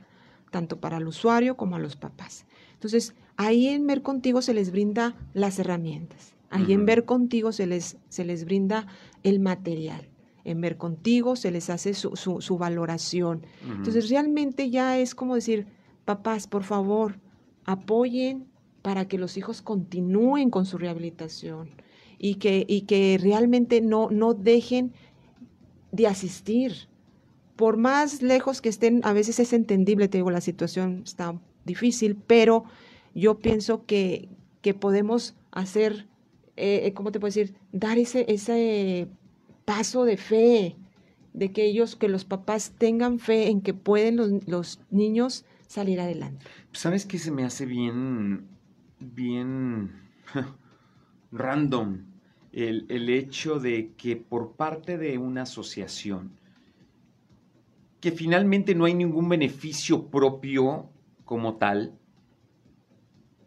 [0.50, 2.44] tanto para el usuario como a los papás.
[2.74, 6.34] Entonces, ahí en Ver Contigo se les brinda las herramientas.
[6.50, 8.86] Ahí en Ver Contigo se les, se les brinda
[9.22, 10.08] el material.
[10.44, 13.46] En Ver Contigo se les hace su, su, valoración.
[13.66, 15.66] Entonces, realmente ya es como decir,
[16.04, 17.18] papás, por favor,
[17.64, 18.46] apoyen
[18.82, 21.70] para que los hijos continúen con su rehabilitación
[22.18, 24.92] y que, y que realmente no, no dejen
[25.92, 26.88] de asistir.
[27.56, 32.16] Por más lejos que estén, a veces es entendible, te digo, la situación está difícil,
[32.16, 32.64] pero
[33.14, 34.28] yo pienso que,
[34.62, 36.08] que podemos hacer,
[36.56, 37.54] eh, eh, ¿cómo te puedo decir?
[37.72, 39.08] Dar ese, ese
[39.64, 40.76] paso de fe,
[41.34, 46.00] de que ellos, que los papás tengan fe en que pueden los, los niños salir
[46.00, 46.44] adelante.
[46.72, 48.46] ¿Sabes qué se me hace bien,
[48.98, 49.90] bien
[51.32, 52.04] random?
[52.52, 56.32] El, el hecho de que por parte de una asociación,
[58.02, 60.90] que finalmente no hay ningún beneficio propio
[61.24, 61.98] como tal,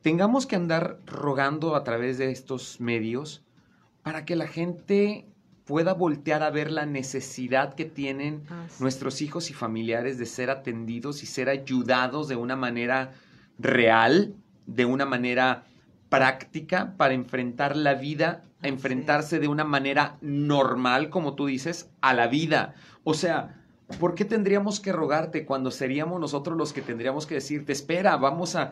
[0.02, 3.46] tengamos que andar rogando a través de estos medios
[4.02, 5.28] para que la gente
[5.66, 8.44] pueda voltear a ver la necesidad que tienen
[8.80, 13.14] nuestros hijos y familiares de ser atendidos y ser ayudados de una manera
[13.58, 14.36] real,
[14.68, 15.64] de una manera
[16.10, 22.28] práctica para enfrentar la vida, enfrentarse de una manera normal, como tú dices, a la
[22.28, 22.76] vida.
[23.04, 23.62] O sea,
[24.00, 28.56] ¿Por qué tendríamos que rogarte cuando seríamos nosotros los que tendríamos que decirte, espera, vamos
[28.56, 28.72] a,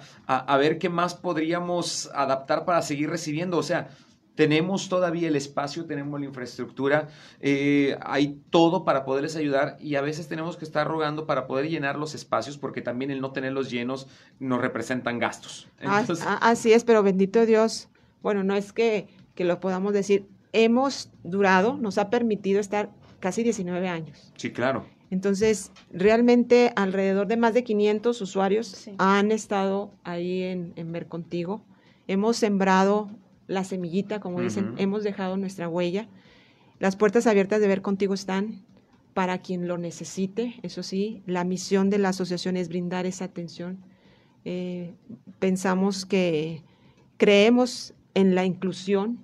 [0.58, 3.58] ver qué más podríamos adaptar para seguir recibiendo?
[3.60, 3.90] O sea,
[4.36, 10.02] tenemos todavía el espacio, tenemos la infraestructura, eh, hay todo para poderles ayudar y a
[10.02, 13.70] veces tenemos que estar rogando para poder llenar los espacios porque también el no tenerlos
[13.70, 14.08] llenos
[14.40, 15.70] nos representan gastos.
[15.80, 17.90] así es, pero bendito Dios,
[18.22, 23.44] bueno, no es que, que lo podamos decir, hemos durado, nos ha permitido estar casi
[23.44, 24.32] 19 años.
[24.36, 24.86] Sí, claro.
[25.14, 31.64] Entonces, realmente alrededor de más de 500 usuarios han estado ahí en, Ver Contigo.
[32.08, 33.12] Hemos sembrado
[33.48, 36.08] la semillita, como dicen, hemos dejado nuestra huella.
[36.80, 38.64] Las puertas abiertas de Ver Contigo están
[39.14, 41.22] para quien lo necesite, eso sí.
[41.26, 43.80] La misión de la asociación es brindar esa atención.
[44.46, 44.94] Eh,
[45.40, 46.64] pensamos que
[47.18, 49.20] creemos en la inclusión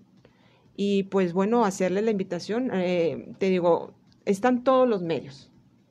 [0.75, 2.69] y pues bueno, hacerle la invitación.
[2.73, 3.93] Eh, te digo,
[4.25, 5.49] están todos los medios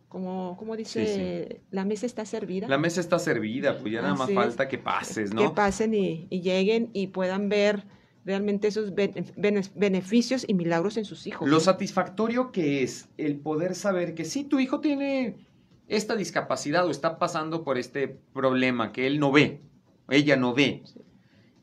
[0.08, 2.66] como, como dice, la mesa está servida.
[2.66, 5.42] La mesa está servida, pues ya nada más falta que pases, ¿no?
[5.42, 7.84] Que pasen y, lleguen y puedan ver
[8.28, 11.48] realmente esos beneficios y milagros en sus hijos.
[11.48, 15.48] Lo satisfactorio que es el poder saber que si tu hijo tiene
[15.88, 19.62] esta discapacidad o está pasando por este problema que él no ve,
[20.10, 20.82] ella no ve,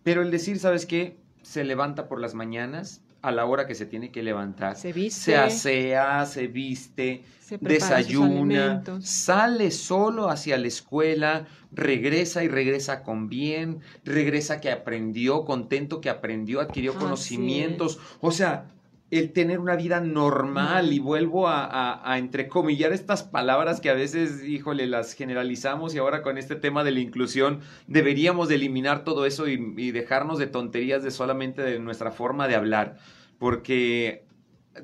[0.01, 1.19] pero el decir, ¿sabes qué?
[1.43, 4.75] Se levanta por las mañanas, a la hora que se tiene que levantar.
[4.75, 5.21] Se viste.
[5.21, 7.23] Se asea, se viste,
[7.59, 16.01] desayuna, sale solo hacia la escuela, regresa y regresa con bien, regresa que aprendió, contento
[16.01, 17.99] que aprendió, adquirió conocimientos.
[18.21, 18.67] O sea,
[19.11, 24.87] el tener una vida normal y vuelvo a, entrecomillar estas palabras que a veces, híjole,
[24.87, 29.47] las generalizamos y ahora con este tema de la inclusión deberíamos de eliminar todo eso
[29.47, 32.97] y, y dejarnos de tonterías de solamente de nuestra forma de hablar,
[33.37, 34.25] porque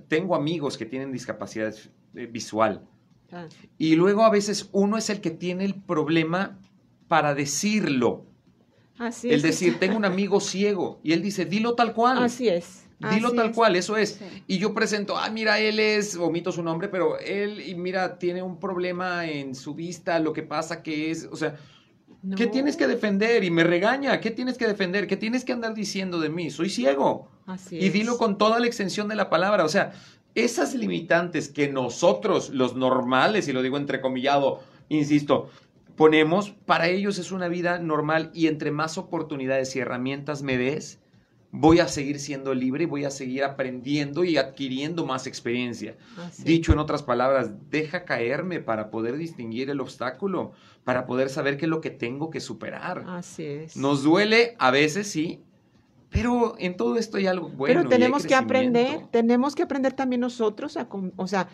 [0.07, 1.73] tengo amigos que tienen discapacidad
[2.15, 2.87] eh, visual
[3.31, 3.47] ah.
[3.77, 6.59] y luego a veces uno es el que tiene el problema
[7.07, 8.25] para decirlo.
[8.97, 9.35] Así es.
[9.35, 12.23] El decir, tengo un amigo ciego y él dice, dilo tal cual.
[12.23, 12.85] Así es.
[13.09, 14.19] Dilo tal cual, eso es.
[14.45, 18.43] Y yo presento, ah, mira, él es, omito su nombre, pero él, y mira, tiene
[18.43, 21.55] un problema en su vista, lo que pasa que es, o sea,
[22.35, 23.43] ¿qué tienes que defender?
[23.43, 25.07] Y me regaña, ¿qué tienes que defender?
[25.07, 26.49] ¿Qué tienes que andar diciendo de mí?
[26.49, 27.29] Soy ciego.
[27.45, 29.93] Así y dilo con toda la extensión de la palabra, o sea,
[30.35, 35.49] esas limitantes que nosotros, los normales, y lo digo entrecomillado, insisto,
[35.95, 40.99] ponemos, para ellos es una vida normal y entre más oportunidades y herramientas me des,
[41.51, 45.97] voy a seguir siendo libre, voy a seguir aprendiendo y adquiriendo más experiencia.
[46.43, 51.65] Dicho en otras palabras, deja caerme para poder distinguir el obstáculo, para poder saber qué
[51.65, 53.03] es lo que tengo que superar.
[53.07, 53.77] Así es.
[53.77, 55.41] Nos duele a veces, sí,
[56.09, 57.81] pero en todo esto hay algo bueno.
[57.81, 61.47] Pero tenemos que aprender, tenemos que aprender también nosotros, a, o sea,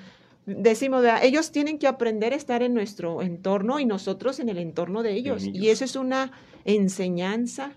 [0.47, 5.03] decimos, ellos tienen que aprender a estar en nuestro entorno y nosotros en el entorno
[5.03, 5.43] de ellos.
[5.45, 6.31] Y eso es una
[6.65, 7.73] enseñanza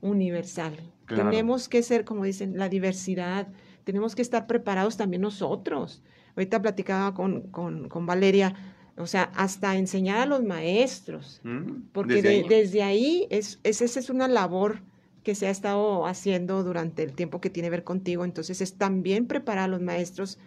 [0.00, 0.92] universal.
[1.06, 3.48] Tenemos que ser, como dicen, la diversidad,
[3.84, 6.02] tenemos que estar preparados también nosotros.
[6.36, 8.54] Ahorita platicaba con, con, Valeria,
[8.98, 14.28] o sea, hasta enseñar a los maestros, mm, porque desde ahí, es, esa es una
[14.28, 14.80] labor
[15.22, 18.74] que se ha estado haciendo durante el tiempo que tiene que ver contigo, entonces es
[18.74, 20.38] también preparar a los maestros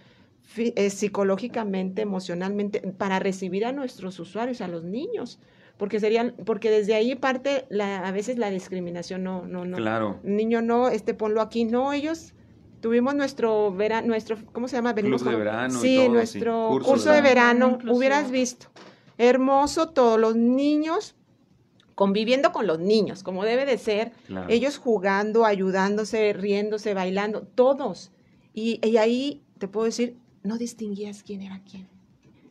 [0.58, 5.40] eh, psicológicamente, emocionalmente, para recibir a nuestros usuarios, a los niños,
[5.78, 9.78] porque serían, porque desde ahí parte la, a veces la discriminación, no, no, no.
[9.78, 10.20] Claro.
[10.24, 12.34] Niño no, este ponlo aquí, no, ellos
[12.82, 14.94] tuvimos nuestro verano, nuestro, ¿cómo se llama?
[14.94, 15.80] Venimos de verano.
[15.80, 18.68] Sí, nuestro curso, de verano, hubieras visto.
[19.18, 21.16] Hermoso, todos los niños
[21.96, 24.12] conviviendo con los niños, como debe de ser,
[24.48, 28.12] ellos jugando, ayudándose, riéndose, bailando, todos.
[28.54, 31.88] Y, y ahí te puedo decir, no distinguías quién era quién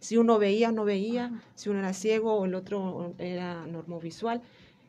[0.00, 4.42] si uno veía o no veía, si uno era ciego o el otro era normovisual.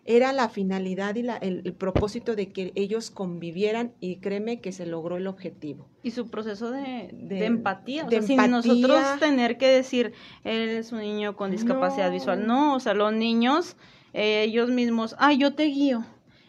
[0.06, 4.86] Era la finalidad y la, el, propósito de que ellos convivieran y créeme que se
[4.86, 5.88] logró el objetivo.
[6.02, 11.00] Y su proceso de, empatía, o sea, sin nosotros tener que decir, él es un
[11.00, 12.48] niño con discapacidad visual.
[12.48, 13.76] No, o sea, los niños,
[14.14, 16.04] eh, ellos mismos, ay, yo te guío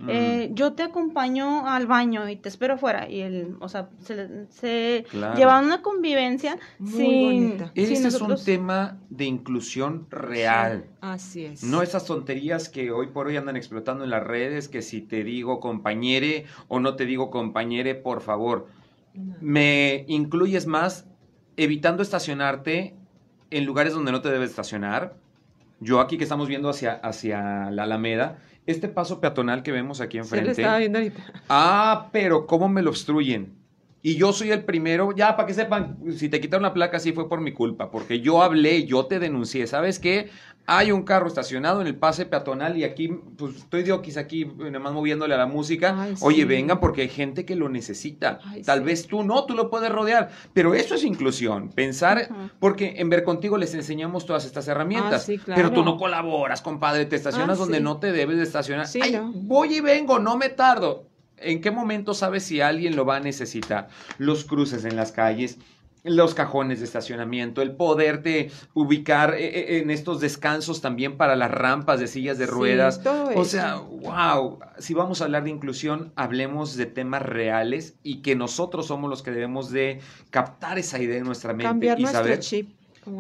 [0.09, 3.09] eh, yo te acompaño al baño y te espero fuera.
[3.09, 5.05] Y el, o sea, se, se
[5.37, 10.87] llevan una convivencia sin, Este es un tema de inclusión real.
[11.01, 11.63] así es.
[11.63, 15.25] No esas tonterías que hoy por hoy andan explotando en las redes, que si te
[15.25, 18.69] digo compañere o no te digo compañere, por favor.
[19.41, 21.07] Me incluyes más
[21.57, 22.95] evitando estacionarte
[23.51, 25.15] en lugares donde no te debes estacionar.
[25.81, 30.19] Yo aquí que estamos viendo hacia, hacia la Alameda, este paso peatonal que vemos aquí
[30.19, 30.55] enfrente.
[30.55, 31.23] Se le estaba viendo ahorita.
[31.49, 33.62] Ah, pero ¿cómo me lo obstruyen?
[34.03, 37.13] Y yo soy el primero, ya para que sepan, si te quitaron la placa, sí
[37.13, 39.67] fue por mi culpa, porque yo hablé, yo te denuncié.
[39.69, 40.29] ¿Sabes qué?
[40.67, 44.45] hay un carro estacionado en el pase peatonal y aquí, pues estoy de oquis aquí,
[44.45, 46.09] nada más moviéndole a la música.
[46.21, 48.39] Oye, venga, porque hay gente que lo necesita.
[48.65, 50.31] Tal vez tú no, tú lo puedes rodear.
[50.53, 51.71] Pero eso es inclusión.
[51.71, 52.29] Pensar,
[52.61, 55.29] porque en Ver Contigo les enseñamos todas estas herramientas.
[55.29, 58.87] Ah, pero tú no colaboras, compadre, te estacionas ah, donde no te debes de estacionar.
[59.35, 61.09] Voy y vengo, no me tardo.
[61.43, 63.89] ¿En qué momento sabes si alguien lo va a necesitar?
[64.19, 65.59] Los cruces en las calles,
[66.05, 71.51] los cajones de estacionamiento, el poderte ubicar eh, eh, en estos descansos también para las
[71.51, 73.01] rampas de sillas de ruedas.
[73.37, 78.35] o sea, wow, si vamos a hablar de inclusión, hablemos de temas reales y que
[78.35, 82.41] nosotros somos los que debemos de captar esa idea en nuestra mente y saber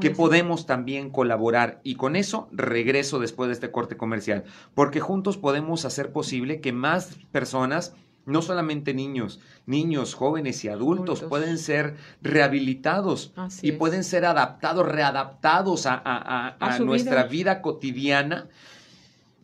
[0.00, 1.80] que podemos también colaborar.
[1.82, 4.44] Y con eso regreso después de este corte comercial,
[4.74, 7.94] porque juntos podemos hacer posible que más personas
[8.24, 15.86] no solamente niños, niños, jóvenes y adultos, pueden ser rehabilitados y pueden ser adaptados, readaptados
[15.86, 17.62] a, nuestra vida.
[17.62, 18.48] cotidiana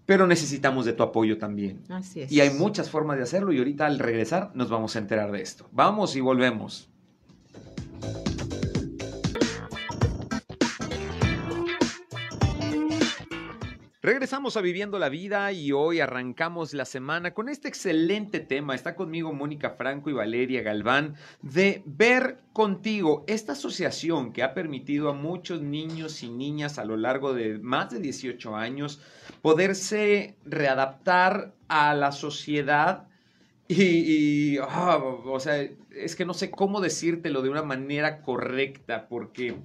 [0.06, 1.82] pero necesitamos de tu apoyo también.
[1.90, 2.32] Así es.
[2.32, 5.42] Y hay muchas formas de hacerlo y ahorita al regresar nos vamos a enterar de
[5.42, 5.68] esto.
[5.70, 6.88] Vamos y volvemos.
[14.00, 18.76] Regresamos a Viviendo la Vida y hoy arrancamos la semana con este excelente tema.
[18.76, 25.08] Está conmigo Mónica Franco y Valeria Galván de Ver Contigo, esta asociación que ha permitido
[25.08, 29.00] a muchos niños y niñas a lo largo de más de 18 años
[29.42, 33.08] poderse readaptar a la sociedad
[33.66, 39.56] y, ah, o sea, es que no sé cómo decírtelo de una manera correcta porque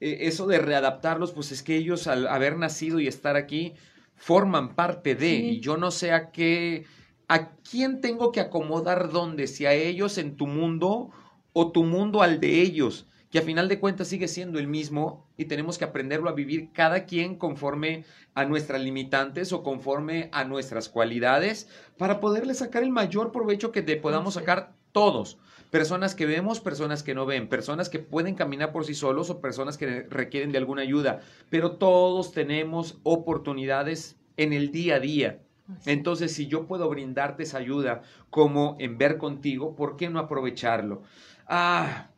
[0.00, 3.74] eso de readaptarlos, pues es que ellos al haber nacido y estar aquí
[4.14, 6.84] forman parte de, y yo no sé a qué,
[7.28, 11.10] a quién tengo que acomodar dónde, si a ellos en tu mundo
[11.52, 15.26] o tu mundo al de ellos, que a final de cuentas sigue siendo el mismo
[15.36, 20.44] y tenemos que aprenderlo a vivir cada quien conforme a nuestras limitantes o conforme a
[20.44, 21.68] nuestras cualidades
[21.98, 25.38] para poderle sacar el mayor provecho que te podamos sacar todos
[25.76, 29.42] personas que vemos, personas que no ven, personas que pueden caminar por sí solos o
[29.42, 31.20] personas que requieren de alguna ayuda,
[31.50, 35.42] pero todos tenemos oportunidades en el día a día.
[35.84, 38.00] Entonces, si yo puedo brindarte esa ayuda
[38.30, 41.02] como en ver contigo, ¿por qué no aprovecharlo?
[41.46, 42.08] Ah,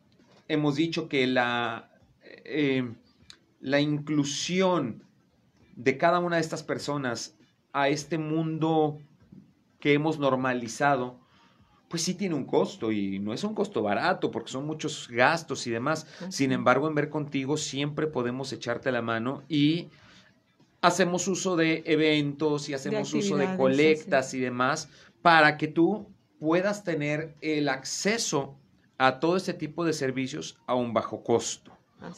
[0.47, 1.91] hemos dicho que la,
[2.45, 2.89] eh,
[3.59, 5.03] la inclusión
[5.75, 7.35] de cada una de estas personas
[7.73, 8.99] a este mundo
[9.81, 11.19] que hemos normalizado,
[11.89, 15.65] pues sí tiene un costo y no es un costo barato porque son muchos gastos
[15.65, 16.05] y demás.
[16.29, 19.87] Sin embargo, en ver contigo siempre podemos echarte la mano y
[20.81, 24.87] hacemos uso de eventos y hacemos uso de colectas y demás
[25.23, 26.07] para que tú
[26.39, 28.55] puedas tener el acceso
[28.99, 31.71] a todo ese tipo de servicios a un bajo costo.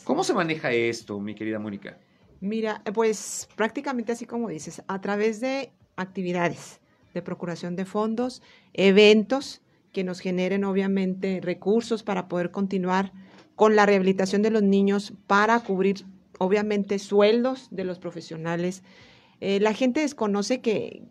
[0.04, 1.98] ¿Cómo se maneja esto, mi querida Mónica?
[2.42, 6.81] Mira, pues prácticamente así como dices, a través de actividades
[7.14, 8.42] de procuración de fondos,
[8.74, 13.12] eventos que nos generen obviamente recursos para poder continuar
[13.56, 16.06] con la rehabilitación de los niños para cubrir
[16.40, 18.84] obviamente sueldos de los profesionales.
[19.42, 21.04] Eh, la gente desconoce que,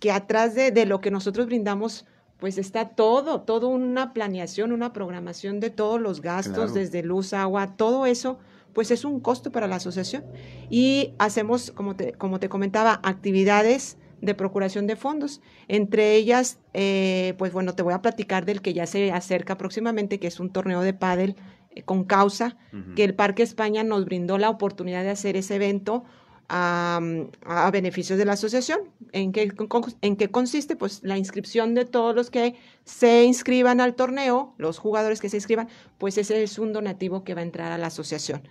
[0.00, 2.06] que atrás de, de, lo que nosotros brindamos,
[2.38, 7.76] pues está todo, toda una planeación, una programación de todos los gastos, desde luz, agua,
[7.76, 8.38] todo eso,
[8.72, 10.24] pues es un costo para la asociación.
[10.70, 15.40] Y hacemos, como te, como te comentaba, actividades de procuración de fondos.
[15.68, 20.18] Entre ellas, eh, pues bueno, te voy a platicar del que ya se acerca próximamente,
[20.18, 21.36] que es un torneo de pádel
[21.70, 22.56] eh, con causa,
[22.96, 26.04] que el Parque España nos brindó la oportunidad de hacer ese evento
[26.48, 27.00] a,
[27.44, 28.80] a beneficios de la asociación.
[29.12, 29.52] ¿En qué,
[30.00, 30.76] ¿En qué consiste?
[30.76, 32.54] Pues la inscripción de todos los que
[32.84, 37.34] se inscriban al torneo, los jugadores que se inscriban, pues ese es un donativo que
[37.34, 38.42] va a entrar a la asociación.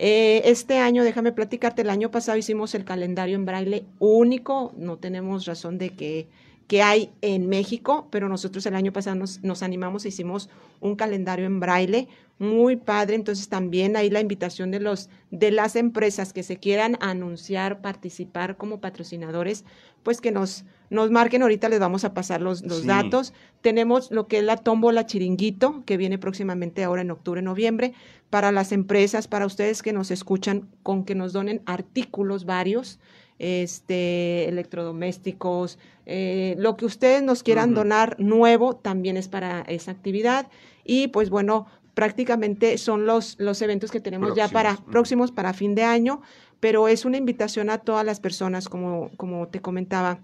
[0.00, 4.96] Eh, este año, déjame platicarte, el año pasado hicimos el calendario en braille único, no
[4.96, 6.28] tenemos razón de que,
[6.68, 10.94] que hay en México, pero nosotros el año pasado nos, nos animamos e hicimos un
[10.94, 12.06] calendario en braille
[12.38, 16.96] muy padre, entonces también hay la invitación de, los, de las empresas que se quieran
[17.00, 19.64] anunciar, participar como patrocinadores,
[20.04, 23.34] pues que nos, nos marquen, ahorita les vamos a pasar los, los datos.
[23.60, 27.92] Tenemos lo que es la tómbola chiringuito, que viene próximamente ahora en octubre, noviembre,
[28.30, 32.98] para las empresas, para ustedes que nos escuchan, con que nos donen artículos varios,
[33.38, 40.48] este, electrodomésticos, eh, lo que ustedes nos quieran donar nuevo también es para esa actividad.
[40.84, 45.74] Y pues bueno, prácticamente son los, los eventos que tenemos ya para próximos para fin
[45.74, 46.20] de año,
[46.60, 50.20] pero es una invitación a todas las personas, como, como te comentaba.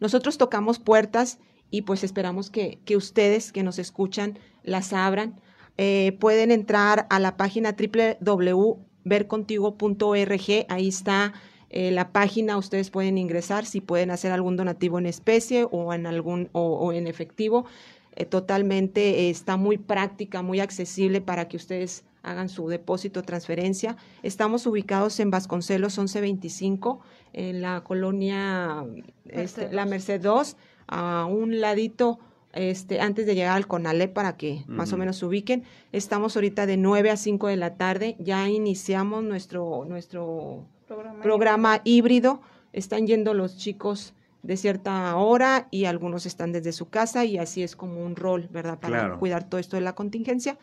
[0.00, 1.38] Nosotros tocamos puertas
[1.70, 5.40] y pues esperamos que, que ustedes que nos escuchan las abran
[5.76, 11.32] eh, pueden entrar a la página www.vercontigo.org, ahí está
[11.76, 16.06] eh, la página, ustedes pueden ingresar si pueden hacer algún donativo en especie o en
[16.06, 17.66] algún o, en efectivo.
[18.14, 23.96] Eh, totalmente está muy práctica, muy accesible para que ustedes hagan su depósito o transferencia.
[24.22, 27.00] Estamos ubicados en Vasconcelos 1125,
[27.32, 28.86] en la colonia
[29.24, 30.56] este, La Merced 2,
[30.86, 32.20] a un ladito
[32.54, 35.64] este, antes de llegar al CONALE para que más o menos se ubiquen.
[35.92, 40.66] Estamos ahorita de 9 a 5 de la tarde, ya iniciamos nuestro, nuestro
[41.22, 42.40] programa, híbrido.
[42.72, 47.62] Están yendo los chicos de cierta hora y algunos están desde su casa y así
[47.62, 48.78] es como un rol, ¿verdad?
[48.78, 50.58] Para cuidar todo esto de la contingencia.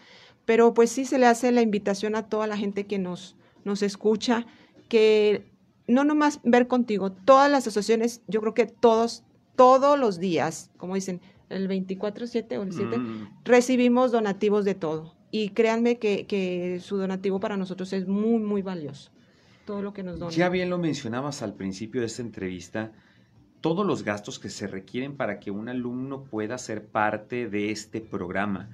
[0.45, 3.81] Pero pues sí se le hace la invitación a toda la gente que nos, nos
[3.81, 4.45] escucha,
[4.87, 5.45] que
[5.87, 9.23] no nomás ver contigo, todas las asociaciones, yo creo que todos,
[9.55, 11.21] todos los días, como dicen,
[11.51, 13.27] el 24-7 o el 7, mm.
[13.45, 15.15] recibimos donativos de todo.
[15.31, 19.11] Y créanme que, que, su donativo para nosotros es muy, muy valioso.
[19.65, 20.35] todo lo que nos donan.
[20.35, 22.91] Ya bien lo mencionabas al principio de esta entrevista,
[23.61, 28.01] todos los gastos que se requieren para que un alumno pueda ser parte de este
[28.01, 28.69] programa.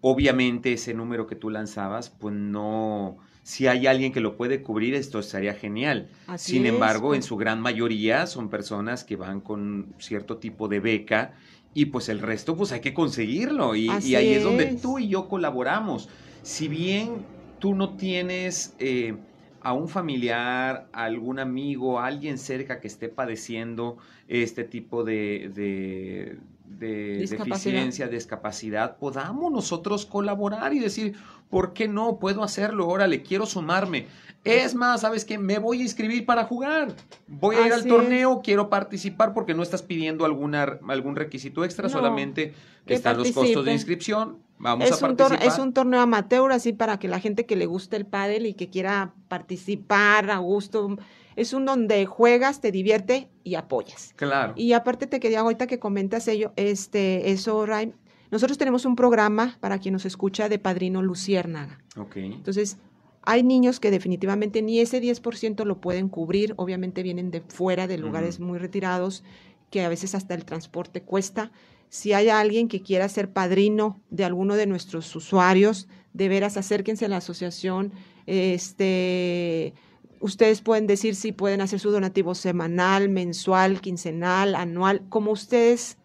[0.00, 4.94] Obviamente ese número que tú lanzabas, pues no, si hay alguien que lo puede cubrir,
[4.94, 6.08] esto estaría genial.
[6.36, 7.26] Sin embargo, en pues.
[7.26, 11.34] su gran mayoría son personas que van con cierto tipo de beca
[11.74, 14.42] y pues el resto pues hay que conseguirlo y, ahí es.
[14.42, 16.08] donde tú y yo colaboramos.
[16.42, 17.24] Si bien
[17.58, 19.14] tú no tienes eh,
[19.60, 23.98] a un familiar, a algún amigo, a alguien cerca que esté padeciendo
[24.28, 26.38] este tipo de, de,
[26.78, 31.14] de deficiencia, discapacidad, podamos nosotros colaborar y decir,
[31.50, 32.18] ¿por qué no?
[32.18, 34.06] Puedo hacerlo, órale, quiero sumarme.
[34.44, 35.38] Es más, ¿sabes qué?
[35.38, 36.94] Me voy a inscribir para jugar.
[37.28, 41.88] Voy a ir al torneo, quiero participar porque no estás pidiendo alguna, algún requisito extra,
[41.88, 42.54] solamente
[42.86, 44.38] están los costos de inscripción.
[44.58, 45.40] Vamos es a participar.
[45.40, 48.46] Un es un torneo amateur, así para que la gente que le guste el pádel
[48.46, 50.96] y que quiera participar a gusto,
[51.36, 54.12] es un donde juegas, te divierte y apoyas.
[54.16, 54.54] Claro.
[54.56, 57.92] Y aparte te quería ahorita que comentas ello, este, eso, Ray,
[58.30, 61.78] nosotros tenemos un programa para quien nos escucha de Padrino Luciérnaga.
[61.96, 62.16] Ok.
[62.16, 62.78] Entonces,
[63.22, 67.98] hay niños que definitivamente ni ese 10% lo pueden cubrir, obviamente vienen de fuera, de
[67.98, 69.22] lugares muy retirados,
[69.70, 71.52] que a veces hasta el transporte cuesta.
[71.88, 77.04] Si hay alguien que quiera ser padrino de alguno de nuestros usuarios, de veras acérquense
[77.04, 77.92] a la asociación.
[78.26, 79.74] Este,
[80.22, 85.98] ustedes pueden decir si pueden hacer su donativo semanal, mensual, quincenal, anual, como ustedes,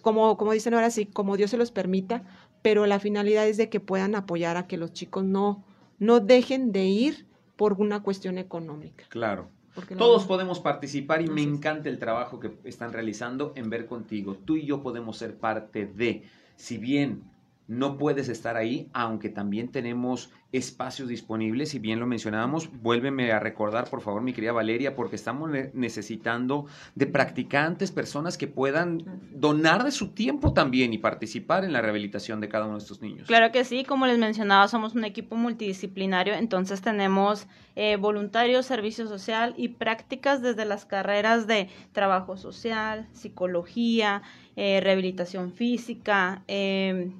[0.00, 2.22] como, como dicen ahora sí, como Dios se los permita,
[2.62, 5.64] pero la finalidad es de que puedan apoyar a que los chicos no,
[5.98, 7.26] no dejen de ir
[7.56, 9.04] por una cuestión económica.
[9.08, 9.50] Claro.
[9.98, 14.36] Todos podemos participar y me encanta el trabajo que están realizando en Ver Contigo.
[14.36, 16.22] Tú y yo podemos ser parte de,
[16.54, 17.24] si bien
[17.66, 23.40] no puedes estar ahí, aunque también tenemos espacios disponibles, y bien lo mencionábamos, vuélveme a
[23.40, 29.02] recordar, por favor, mi querida Valeria, porque estamos necesitando de practicantes, personas que puedan
[29.32, 33.02] donar de su tiempo también y participar en la rehabilitación de cada uno de estos
[33.02, 33.26] niños.
[33.26, 39.08] Claro que sí, como les mencionaba, somos un equipo multidisciplinario, entonces tenemos eh, voluntarios, servicio
[39.08, 44.22] social y prácticas desde las carreras de trabajo social, psicología,
[44.54, 47.10] eh, rehabilitación física, eh,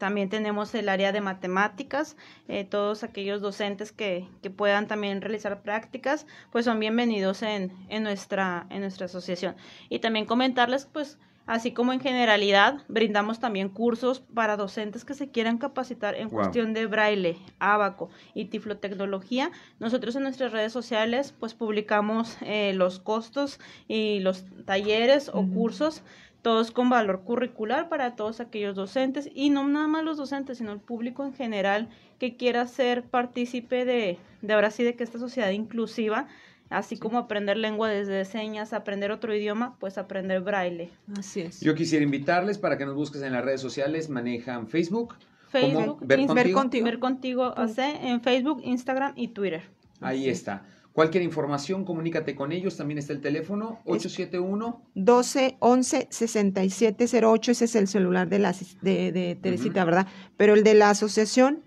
[0.00, 2.16] también tenemos el área de matemáticas,
[2.48, 8.02] eh, todos aquellos docentes que, que, puedan también realizar prácticas, pues son bienvenidos en, en,
[8.02, 9.56] nuestra, en nuestra asociación.
[9.90, 15.30] Y también comentarles, pues, así como en generalidad, brindamos también cursos para docentes que se
[15.30, 19.50] quieran capacitar en cuestión de braille, abaco y tiflotecnología.
[19.80, 26.02] Nosotros en nuestras redes sociales, pues, publicamos eh, los costos y los talleres o cursos
[26.42, 30.72] todos con valor curricular para todos aquellos docentes y no nada más los docentes, sino
[30.72, 31.88] el público en general
[32.18, 36.28] que quiera ser partícipe de, de ahora sí de que esta sociedad inclusiva,
[36.68, 40.90] así como aprender lengua desde señas, aprender otro idioma, pues aprender braille.
[41.18, 41.60] Así es.
[41.60, 45.16] Yo quisiera invitarles para que nos busques en las redes sociales, manejan Facebook.
[45.48, 49.62] Facebook, ver contigo, ver contigo, en Facebook, Instagram y Twitter.
[50.00, 50.62] Ahí está.
[50.92, 52.76] Cualquier información, comunícate con ellos.
[52.76, 57.52] También está el teléfono 871 12 11 6708.
[57.52, 60.06] Ese es el celular de, la, de, de Teresita, ¿verdad?
[60.36, 61.62] Pero el de la asociación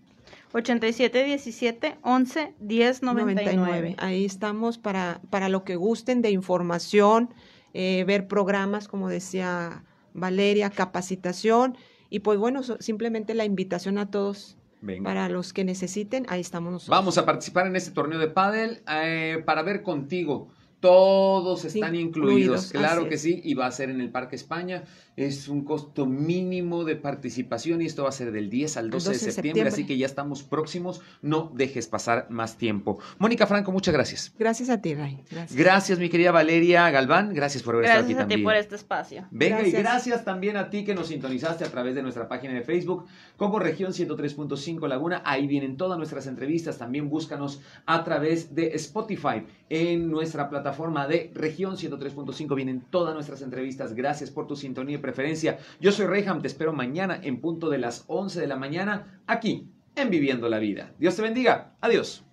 [0.53, 3.95] 8717 11 10 99.
[3.97, 7.33] Ahí estamos para, para lo que gusten de información,
[7.73, 11.75] eh, ver programas, como decía Valeria, capacitación.
[12.09, 14.57] Y pues bueno, simplemente la invitación a todos
[15.03, 16.97] para los que necesiten, ahí estamos nosotros.
[16.97, 20.49] Vamos a participar en este torneo de pádel eh, para ver contigo.
[20.79, 24.83] Todos están incluidos, claro que sí, y va a ser en el Parque España.
[25.15, 29.09] Es un costo mínimo de participación y esto va a ser del 10 al 12,
[29.11, 31.01] de, septiembre, así que ya estamos próximos.
[31.21, 32.97] No dejes pasar más tiempo.
[33.19, 34.33] Mónica Franco, muchas gracias.
[34.39, 35.23] Gracias a ti, Ray.
[35.51, 35.99] Gracias.
[35.99, 37.33] mi querida Valeria Galván.
[37.33, 38.27] Gracias por haber estado aquí también.
[38.27, 39.27] Gracias a ti por este espacio.
[39.29, 42.63] Venga, y gracias también a ti que nos sintonizaste a través de nuestra página de
[42.63, 43.05] Facebook
[43.37, 45.21] como Región 103.5 Laguna.
[45.25, 46.79] Ahí vienen todas nuestras entrevistas.
[46.79, 52.55] También búscanos a través de Spotify en nuestra plataforma de Región 103.5.
[52.55, 53.93] Vienen todas nuestras entrevistas.
[53.93, 55.59] Gracias por tu sintonía preferencia.
[55.79, 59.69] Yo soy Reyham, te espero mañana en punto de las 11 de la mañana aquí
[59.95, 60.93] en Viviendo la Vida.
[60.97, 61.75] Dios te bendiga.
[61.81, 62.25] Adiós.